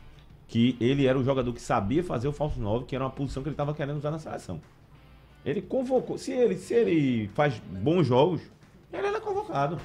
[0.48, 3.44] que ele era o jogador que sabia fazer o falso 9, que era uma posição
[3.44, 4.60] que ele tava querendo usar na seleção.
[5.46, 6.18] Ele convocou.
[6.18, 8.42] Se ele, se ele faz bons jogos,
[8.92, 9.78] ele era convocado.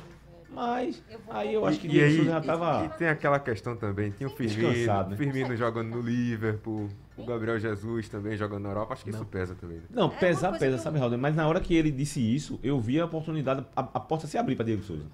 [0.55, 2.85] Mas aí eu acho que E Diego aí, Souza já tava.
[2.87, 4.71] e tem aquela questão também, tem o Firmino,
[5.09, 5.17] né?
[5.17, 9.55] Firmino jogando no Liverpool, o Gabriel Jesus também jogando na Europa, acho que isso pesa
[9.55, 9.79] também.
[9.79, 9.85] né?
[9.91, 11.17] Não, coisa pesa, que eu- sabe, Raul?
[11.19, 14.39] Mas na hora que ele disse isso, eu vi a oportunidade, a, a porta se
[14.39, 15.05] abrir pra Diego Souza.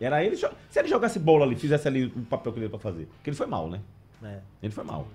[0.00, 0.36] Era ele.
[0.36, 0.46] Se
[0.76, 3.06] ele jogasse bola ali, fizesse ali o papel que ele ia pra fazer.
[3.16, 3.80] Porque ele foi mal, né?
[4.22, 4.38] É.
[4.62, 5.08] Ele foi mal.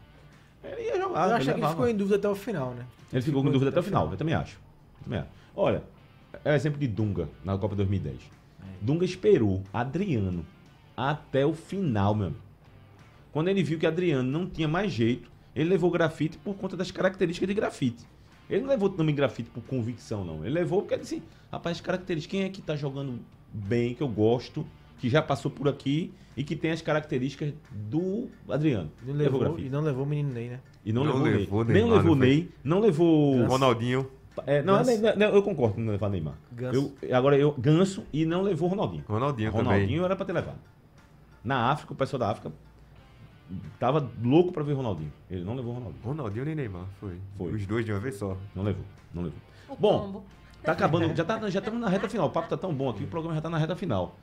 [0.63, 1.29] Ele ia jogar.
[1.29, 2.85] eu acho que ele ficou em dúvida até o final, né?
[3.11, 4.57] Ele ficou com dúvida até o final, eu também acho.
[4.99, 5.29] Eu também acho.
[5.55, 5.83] Olha,
[6.43, 8.19] é o exemplo de Dunga na Copa 2010.
[8.82, 10.45] Dunga esperou Adriano
[10.95, 12.41] até o final, meu amigo.
[13.32, 16.91] Quando ele viu que Adriano não tinha mais jeito, ele levou grafite por conta das
[16.91, 18.05] características de grafite.
[18.49, 20.45] Ele não levou também grafite por convicção, não.
[20.45, 23.20] Ele levou porque ele disse, rapaz, as características, quem é que tá jogando
[23.51, 24.66] bem, que eu gosto,
[24.99, 28.91] que já passou por aqui e que tem as características do Adriano.
[29.01, 29.70] E não levou levou, e grafite.
[29.70, 30.59] não levou o menino Ney, né?
[30.86, 31.74] E não, Não levou, levou Ney.
[31.74, 32.28] Nem levou foi?
[32.28, 33.45] Ney, não levou.
[33.45, 34.07] Ronaldinho.
[34.45, 35.01] É, não, Ganso.
[35.01, 36.36] não, não, eu concordo com não levar Neymar.
[36.51, 36.93] Ganso.
[37.01, 39.03] Eu, agora eu Ganso e não levou Ronaldinho.
[39.07, 40.05] Ronaldinho, Ronaldinho também.
[40.05, 40.57] era pra ter levado.
[41.43, 42.51] Na África, o pessoal da África
[43.79, 45.11] tava louco pra ver Ronaldinho.
[45.29, 46.03] Ele não levou Ronaldinho.
[46.03, 47.17] Ronaldinho nem Neymar, foi.
[47.38, 47.51] Foi.
[47.53, 48.38] Os dois de uma vez só.
[48.55, 49.39] Não levou, não levou.
[49.69, 50.23] O Bom, combo.
[50.63, 52.27] Tá acabando, já tá, já estamos na reta final.
[52.27, 54.15] O papo tá tão bom aqui, o programa já tá na reta final.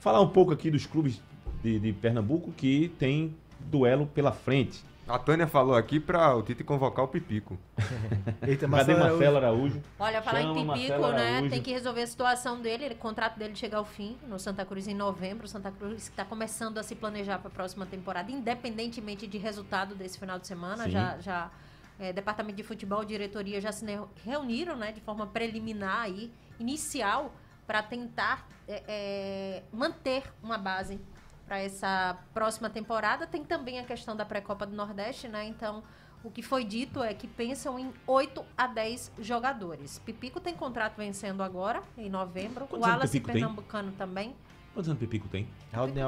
[0.00, 1.20] Falar um pouco aqui dos clubes
[1.62, 4.82] de, de Pernambuco que tem duelo pela frente.
[5.06, 7.58] A Tânia falou aqui pra o Tite convocar o Pipico.
[8.46, 9.18] Eita, Cadê Marcelo Araújo.
[9.18, 9.82] Marcelo Araújo?
[9.98, 11.48] Olha, falar Chama em Pipico, né?
[11.50, 12.84] Tem que resolver a situação dele.
[12.86, 15.44] Ele, o contrato dele chega ao fim no Santa Cruz em novembro.
[15.44, 19.94] O Santa Cruz está começando a se planejar para a próxima temporada, independentemente de resultado
[19.94, 20.84] desse final de semana.
[20.84, 20.90] Sim.
[20.90, 21.50] Já, já
[21.98, 23.84] é, departamento de futebol e diretoria já se
[24.24, 27.32] reuniram, né, de forma preliminar aí, inicial,
[27.66, 30.98] para tentar é, é, manter uma base
[31.46, 33.26] para essa próxima temporada.
[33.26, 35.44] Tem também a questão da pré-copa do Nordeste, né?
[35.46, 35.82] Então,
[36.22, 39.98] o que foi dito é que pensam em 8 a 10 jogadores.
[39.98, 42.66] Pipico tem contrato vencendo agora, em novembro.
[42.66, 43.40] Quantos o Wallace Pipico tem?
[43.42, 44.34] Pernambucano também.
[44.72, 45.46] Quantos anos o Pipico tem?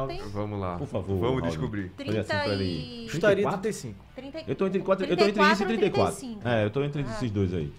[0.09, 0.77] Tem Vamos lá.
[0.77, 1.41] Por favor, Vamos Raul.
[1.43, 1.93] descobrir.
[2.01, 2.65] Olha assim pra 30 ele.
[3.05, 3.09] e...
[3.11, 3.61] Chutaria 34?
[3.63, 4.05] 35.
[4.17, 6.17] 30 Eu tô entre, quatro, eu tô entre isso e 34.
[6.17, 6.49] 35.
[6.49, 7.11] É, eu tô entre Ah.
[7.13, 7.73] esses dois aí.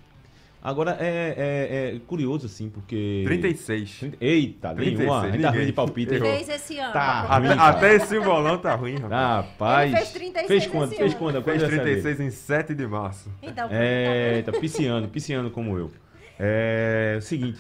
[0.62, 3.24] Agora, é, é- é curioso, assim, porque...
[3.26, 4.00] 36.
[4.00, 5.22] 30 Eita, 36, nenhuma.
[5.22, 5.52] A gente tá ninguém.
[5.60, 6.14] ruim de palpite.
[6.16, 6.30] Errou.
[6.34, 6.94] Fez esse ano.
[6.94, 9.12] Tá Até, ruim, até esse bolão tá ruim, rapaz.
[9.12, 9.92] Rapaz.
[9.92, 10.90] Ele fez 36 Fez quando?
[10.96, 11.44] Fez quando?
[11.44, 12.02] Fez vai saber?
[12.02, 13.32] 36 em 7 de março.
[13.42, 15.92] Então, É, tá pisciano, pisciano como eu.
[16.40, 17.60] É, o seguinte,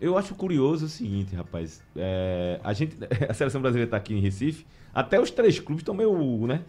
[0.00, 1.82] eu acho curioso o seguinte, rapaz.
[1.96, 2.96] É, a gente,
[3.28, 4.64] a seleção brasileira tá aqui em Recife,
[4.94, 6.62] até os três clubes estão meio, né?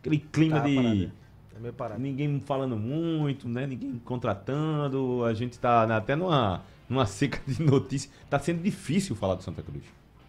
[0.00, 1.12] Aquele clima Tá de parado.
[1.58, 2.00] É meio parado.
[2.00, 3.66] ninguém falando muito, né?
[3.66, 5.24] Ninguém contratando.
[5.24, 8.12] A gente tá na- até numa, numa seca de notícias.
[8.30, 9.82] Tá sendo difícil falar do Santa Cruz.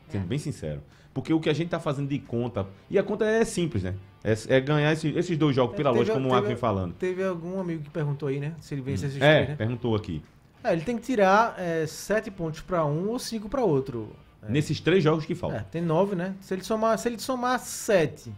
[0.07, 0.27] Sendo É.
[0.27, 0.81] bem sincero.
[1.13, 2.65] Porque o que a gente tá fazendo de conta.
[2.89, 3.95] E a conta é simples, né?
[4.23, 6.93] É, é ganhar esse- esses dois jogos pela Teve- lógica, como o Marco vem falando.
[6.93, 8.53] Teve algum amigo que perguntou aí, né?
[8.59, 9.55] Se ele vence esses É, três, né?
[9.55, 10.21] perguntou aqui.
[10.63, 14.09] É, ele tem que tirar é, sete pontos pra um ou cinco pra outro.
[14.47, 15.63] Nesses três jogos que É, faltam.
[15.71, 16.33] tem nove, né?
[16.41, 18.31] Se ele somar, se ele somar sete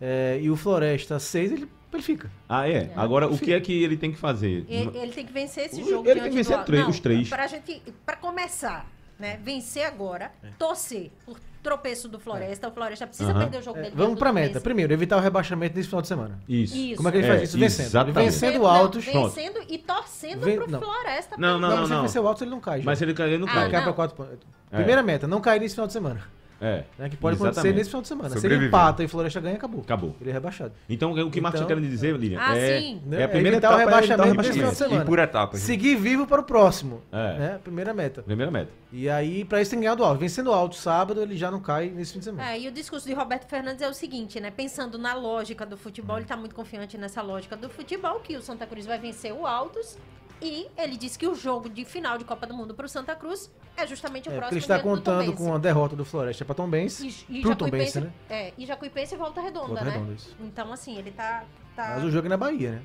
[0.00, 2.30] é, e o Floresta seis, ele, ele fica.
[2.48, 2.90] Ah, é?
[2.96, 4.64] Agora, o que é que ele tem que fazer?
[4.68, 6.64] Ele, ele tem que vencer esse Ele jogo tem que vencer do...
[6.64, 7.28] três- Não, os três.
[7.28, 8.86] Pra gente, pra começar,
[9.18, 12.68] né, vencer agora, torcer por tropeço do Floresta.
[12.68, 13.94] O Floresta precisa perder o jogo É, dele.
[13.96, 14.60] vamos pra meta.
[14.60, 16.38] Primeiro, evitar o rebaixamento nesse final de semana.
[16.46, 16.76] Isso.
[16.76, 16.96] Isso.
[16.96, 17.58] Como é que ele É, faz isso?
[17.58, 17.78] Vencendo.
[17.80, 18.24] Ele exatamente.
[18.30, 19.04] vencendo Não, altos.
[19.04, 20.78] Vencendo e torcendo Ven- pro não.
[20.80, 21.36] Floresta.
[21.38, 21.70] Não, não.
[21.70, 22.80] Não, se ele vencer o altos, ele não cai.
[22.80, 22.84] já.
[22.84, 23.62] Mas se ele cair, ele não Ah, cai.
[23.62, 23.84] Ele cai não.
[23.86, 24.38] pra quatro pontos.
[24.70, 24.76] É.
[24.76, 26.20] Primeira meta, não cair nesse final de semana.
[26.60, 26.84] É.
[26.98, 27.76] Né, que pode acontecer Exatamente.
[27.76, 28.38] nesse final de semana.
[28.38, 29.80] Se ele empata e Floresta ganha, acabou.
[29.82, 30.16] Acabou.
[30.20, 30.72] Ele é rebaixado.
[30.88, 33.02] Então, o que o Marcos Então- tá querendo dizer, Lilian, Ah, é, sim.
[33.12, 35.02] é a primeira o etapa é evitar rebaixamento desse final de semana.
[35.02, 35.60] E por etapas.
[35.60, 35.66] né?
[35.66, 37.02] Seguir vivo para o próximo.
[37.12, 37.38] É.
[37.38, 37.60] Né?
[37.62, 38.22] Primeira meta.
[38.22, 38.70] Primeira meta.
[38.92, 40.20] E aí, pra isso tem que ganhar do alto.
[40.20, 42.48] Vencendo o alto sábado, ele já não cai nesse fim de semana.
[42.50, 44.50] É, e o discurso de Roberto Fernandes é o seguinte, né?
[44.50, 48.42] Pensando na lógica do futebol, ele tá muito confiante nessa lógica do futebol, que o
[48.42, 49.98] Santa Cruz vai vencer o Altos.
[50.44, 53.50] E ele disse que o jogo de final de Copa do Mundo pro Santa Cruz
[53.74, 56.68] é justamente o É, próximo ele está contando com a derrota do Floresta para Tom
[56.68, 57.00] Benz.
[57.00, 58.12] E, e pro Tombense, né?
[58.28, 59.90] é, e Jacuipense e Volta Redonda, Volta né?
[59.92, 60.36] Redonda, isso.
[60.38, 61.44] Então, assim, ele tá...
[61.74, 61.94] tá...
[61.94, 62.82] Mas o jogo é na Bahia, né?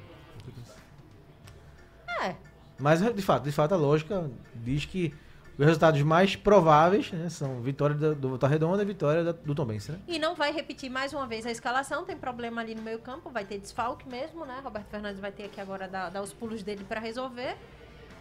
[2.22, 2.36] É,
[2.80, 5.14] Mas, de fato, de fato, a lógica diz que
[5.60, 9.53] os resultados mais prováveis né, são vitória do, do Volta Redonda e vitória da- do
[9.53, 9.99] Tom Benz, né?
[10.07, 13.30] E não vai repetir mais uma vez a escalação, tem problema ali no meio campo,
[13.30, 14.60] vai ter desfalque mesmo, né?
[14.64, 17.55] Roberto Fernandes vai ter aqui agora dar, dar os pulos dele pra resolver.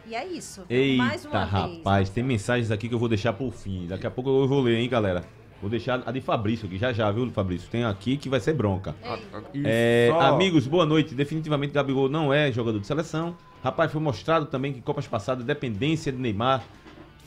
[0.05, 0.65] E é isso.
[0.97, 1.77] mais Eita, uma vez.
[1.79, 3.87] rapaz, tem mensagens aqui que eu vou deixar por fim.
[3.87, 5.23] Daqui a pouco eu vou ler, hein, galera.
[5.61, 7.69] Vou deixar a de Fabrício aqui, já já, viu, Fabrício?
[7.69, 8.95] Tem aqui que vai ser bronca.
[9.65, 11.15] É, só- Amigos, boa noite.
[11.15, 13.37] Definitivamente Gabigol não é jogador de seleção.
[13.63, 16.63] Rapaz, foi mostrado também que Copas passadas, dependência de Neymar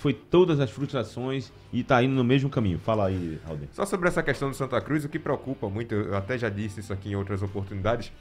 [0.01, 2.79] foi todas as frustrações e tá indo no mesmo caminho.
[2.79, 3.69] Fala aí, Alden.
[3.71, 6.79] Só sobre essa questão do Santa Cruz, o que preocupa muito, eu até já disse
[6.79, 8.11] isso aqui em outras oportunidades,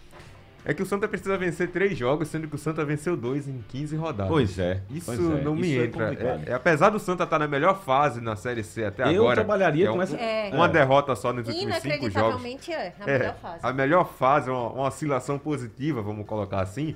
[0.62, 3.64] é que o Santa precisa vencer três jogos, sendo que o Santa venceu dois em
[3.66, 4.31] 15 rodadas.
[4.31, 4.83] Pois é.
[4.91, 6.12] Isso pois é, não me isso é entra.
[6.47, 9.37] É- é- apesar do Santa estar na melhor fase na Série C até Eu agora.
[9.37, 10.51] trabalharia é com um- essa- É.
[10.53, 12.43] Uma derrota só nos últimos cinco jogos.
[12.43, 13.59] Inacreditavelmente é, na É, melhor fase.
[13.62, 16.95] a melhor fase, uma, uma oscilação positiva, vamos colocar assim.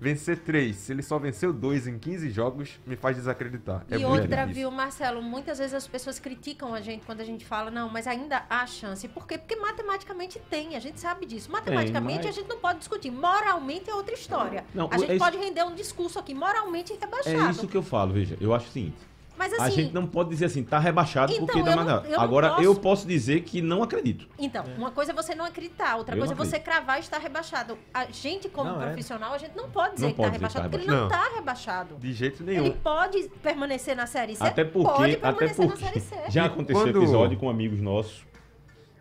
[0.00, 3.84] Vencer três, se ele só venceu dois em 15 jogos, me faz desacreditar.
[3.90, 4.54] É e outra, difícil.
[4.54, 5.22] viu, Marcelo?
[5.22, 8.66] Muitas vezes as pessoas criticam a gente quando a gente fala, não, mas ainda há
[8.66, 9.06] chance.
[9.08, 9.38] Por quê?
[9.38, 11.50] Porque matematicamente tem, a gente sabe disso.
[11.50, 13.10] Matematicamente mas- a gente não pode discutir.
[13.10, 14.64] Moralmente é outra história.
[14.74, 17.36] Não, a gente é isso- pode render um discurso aqui moralmente rebaixado.
[17.46, 18.36] É isso que eu falo, veja.
[18.40, 18.96] Eu acho o seguinte.
[19.36, 21.84] Mas a assim, gente não pode dizer assim, tá rebaixado Então, porque eu dá não-
[21.84, 24.28] mais eu não Agora, posso- eu posso dizer que não acredito.
[24.38, 27.00] Então, uma coisa é você não acreditar, outra Eu coisa é não você cravar e
[27.00, 27.76] estar rebaixado.
[27.92, 28.86] A gente, como Não, é.
[28.86, 30.76] profissional, a gente não pode dizer Não que pode está dizer que tá rebaixado, porque
[30.76, 31.24] ele não rebaixado.
[31.26, 31.94] está rebaixado.
[31.96, 32.64] De jeito nenhum.
[32.66, 36.16] Ele pode permanecer na Série C, Até porque, pode até permanecer na porque Série C.
[36.30, 38.24] já aconteceu quando- episódio com amigos nossos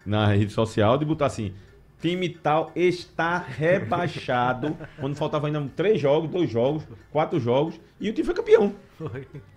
[0.06, 1.54] na rede social de botar assim,
[2.04, 4.76] time tal está rebaixado.
[5.00, 8.76] quando faltavam ainda três jogos, dois jogos, quatro jogos, e o time foi campeão.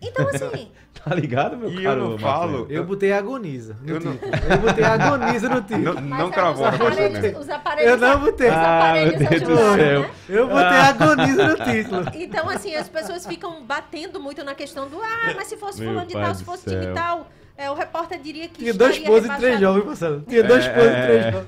[0.01, 0.71] Então, assim,
[1.05, 2.33] Tá ligado, meu E eu caro não Marcelo?
[2.33, 2.67] falo.
[2.71, 4.13] Eu botei agoniza no Eu não-.
[4.51, 5.95] Eu botei agoniza no título.
[6.01, 7.39] Não, não cravou os aparelhos, né?
[7.39, 8.49] os aparelhos, Eu não botei.
[8.49, 10.01] os Ah, aparelhos meu Deus do ajudaram, céu.
[10.01, 10.11] né?
[10.29, 10.89] Eu botei Ah.
[10.89, 12.05] agoniza no título.
[12.15, 15.91] Então, assim, as pessoas ficam batendo muito na questão do ah, mas se fosse Meu
[15.91, 16.81] fulano de tal, do se fosse céu.
[16.81, 19.65] time tal, é, o repórter diria que Tinha dois estaria pontos em três rebaixado.
[19.75, 20.23] jogos, Marcelo.
[20.29, 21.33] Tinha dois É, pontos em três é.
[21.33, 21.47] jogos.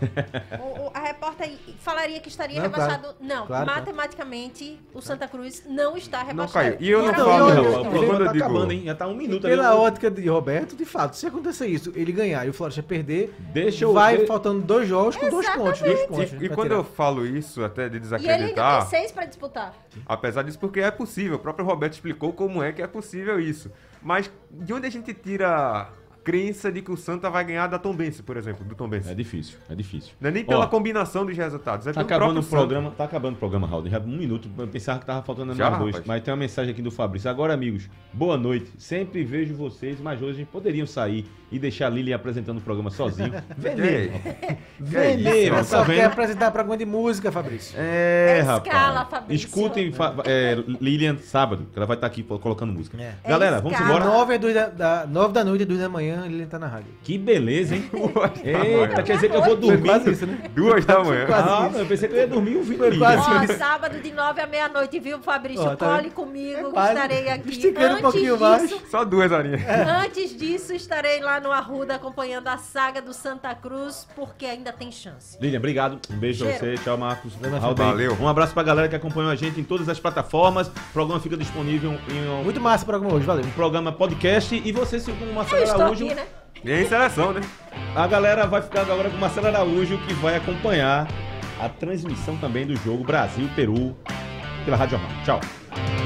[0.61, 1.51] O- o- a repórter
[1.81, 2.91] falaria que estaria Não, claro.
[2.93, 3.17] rebaixado.
[3.21, 3.81] Não, Claro, claro.
[3.81, 6.53] matematicamente, o Santa Cruz não está Não rebaixado.
[6.65, 6.77] caiu.
[6.81, 7.83] E eu não Por falo, alguma eu- Rapaz, questão.
[7.83, 8.83] o eu- programa quando eu tá digo- acabando, hein?
[8.87, 9.57] Já tá um minuto ali.
[9.57, 12.83] Pela Eu- ótica de Roberto, de fato, se acontecer isso, ele ganhar e o Floresta
[12.83, 15.81] perder, Deixa eu vai ver- faltando dois jogos com dois pontos.
[15.81, 16.77] Dois pontos E, e quando tirar.
[16.81, 19.75] eu falo isso, até de E ele ainda desacreditar, tem seis pra disputar.
[20.07, 23.71] apesar disso, porque é possível, o próprio Roberto explicou como é que é possível isso.
[24.03, 25.89] Mas de onde a gente tira
[26.29, 29.11] crença de que o Santa vai ganhar da Tombense, por exemplo, do Tombense?
[29.11, 30.13] É difícil, é difícil.
[30.21, 33.37] Não é nem pela Ó, combinação dos resultados, é Tá acabando o programa, tá acabando
[33.37, 33.89] o programa, Raul.
[33.89, 35.95] Já um minuto, eu pensava que tava faltando Já, mais dois.
[35.95, 36.07] rapaz?
[36.07, 37.31] Mas tem uma mensagem aqui do Fabrício.
[37.31, 38.71] Agora, amigos, boa noite.
[38.77, 43.33] Sempre vejo vocês, mas hoje poderiam sair e deixar a Lili apresentando o programa sozinho.
[43.57, 44.21] Veneno.
[44.79, 47.75] Veneno, tá só quer apresentar programa de música, Fabrício.
[47.79, 49.23] É, Escala, rapaz.
[49.23, 49.47] Fabrício.
[49.47, 52.97] Escutem fa- é, Lilian sábado, que ela vai estar aqui colocando música.
[53.01, 53.15] É.
[53.29, 53.91] Galera, vamos escala.
[53.97, 54.05] embora.
[54.05, 56.67] Nove, é duas da, da, nove da noite e duas da manhã, ele tá na
[56.67, 56.89] rádio.
[57.03, 57.89] Que beleza, hein?
[58.45, 59.83] Eita, Eita, quer dizer que eu vou dormir.
[59.89, 60.39] quase isso, né?
[60.55, 61.27] Duas da manhã.
[61.27, 61.79] quase Ah, isso.
[61.79, 63.47] eu pensei que eu ia dormir ouvindo quase Lilian.
[63.55, 65.63] Ó, sábado de nove à meia-noite, viu, Fabrício?
[65.65, 66.93] Ó, tá Cole comigo, É que quase.
[66.95, 67.49] estarei aqui.
[67.51, 68.63] Esticando um pouquinho Antes mais.
[68.69, 69.61] disso, Só duas horinhas.
[70.05, 74.91] Antes disso, estarei lá no Arruda acompanhando a saga do Santa Cruz, porque ainda tem
[74.91, 75.37] chance.
[75.41, 75.99] Lilian, obrigado.
[76.11, 76.77] Um beijo pra Cheiro.
[76.77, 76.85] você.
[76.85, 77.35] Tchau, Marcos.
[77.77, 78.17] Valeu.
[78.21, 80.69] Um abraço pra galera que acompanhou a gente em todas as plataformas.
[80.69, 83.45] O programa fica disponível em um, Muito massa o programa hoje, valeu.
[83.45, 84.55] um programa podcast.
[84.55, 86.27] E você, se com o Marcelo Araújo, aqui, né?
[86.65, 87.41] E em seleção, né?
[87.95, 91.07] a galera vai ficar agora com o Marcelo Araújo, que vai acompanhar
[91.61, 93.97] a transmissão também do jogo Brasil-Peru
[94.65, 95.25] pela Rádio Jornal.
[95.25, 95.98] Tchau.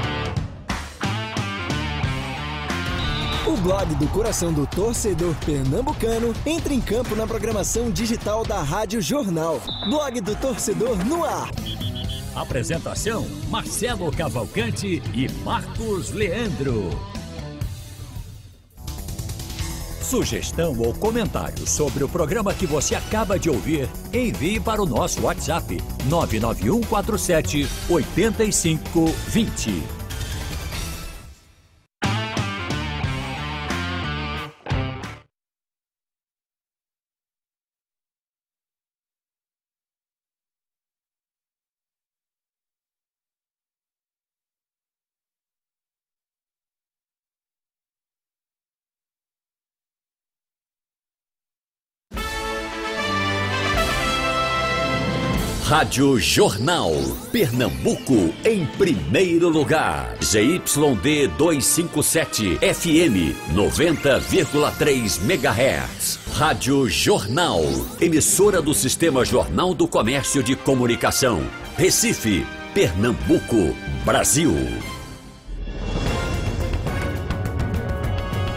[3.63, 9.61] Blog do coração do torcedor pernambucano entra em campo na programação digital da Rádio Jornal.
[9.89, 11.51] Blog do torcedor no ar.
[12.35, 16.91] Apresentação: Marcelo Cavalcante e Marcos Leandro.
[20.03, 25.23] Sugestão ou comentário sobre o programa que você acaba de ouvir, envie para o nosso
[25.23, 30.02] WhatsApp 99147 8520.
[55.93, 56.91] Rádio Jornal.
[57.31, 60.17] Pernambuco em primeiro lugar.
[60.25, 66.19] ZYD 257 FM 90,3 MHz.
[66.33, 67.61] Rádio Jornal.
[68.01, 71.47] Emissora do Sistema Jornal do Comércio de Comunicação.
[71.77, 74.55] Recife, Pernambuco, Brasil.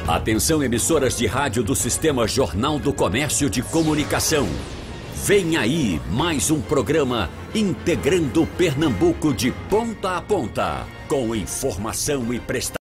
[0.08, 4.48] Atenção, emissoras de rádio do Sistema Jornal do Comércio de Comunicação.
[5.26, 12.74] Vem aí mais um programa integrando Pernambuco de ponta a ponta, com informação e prestação.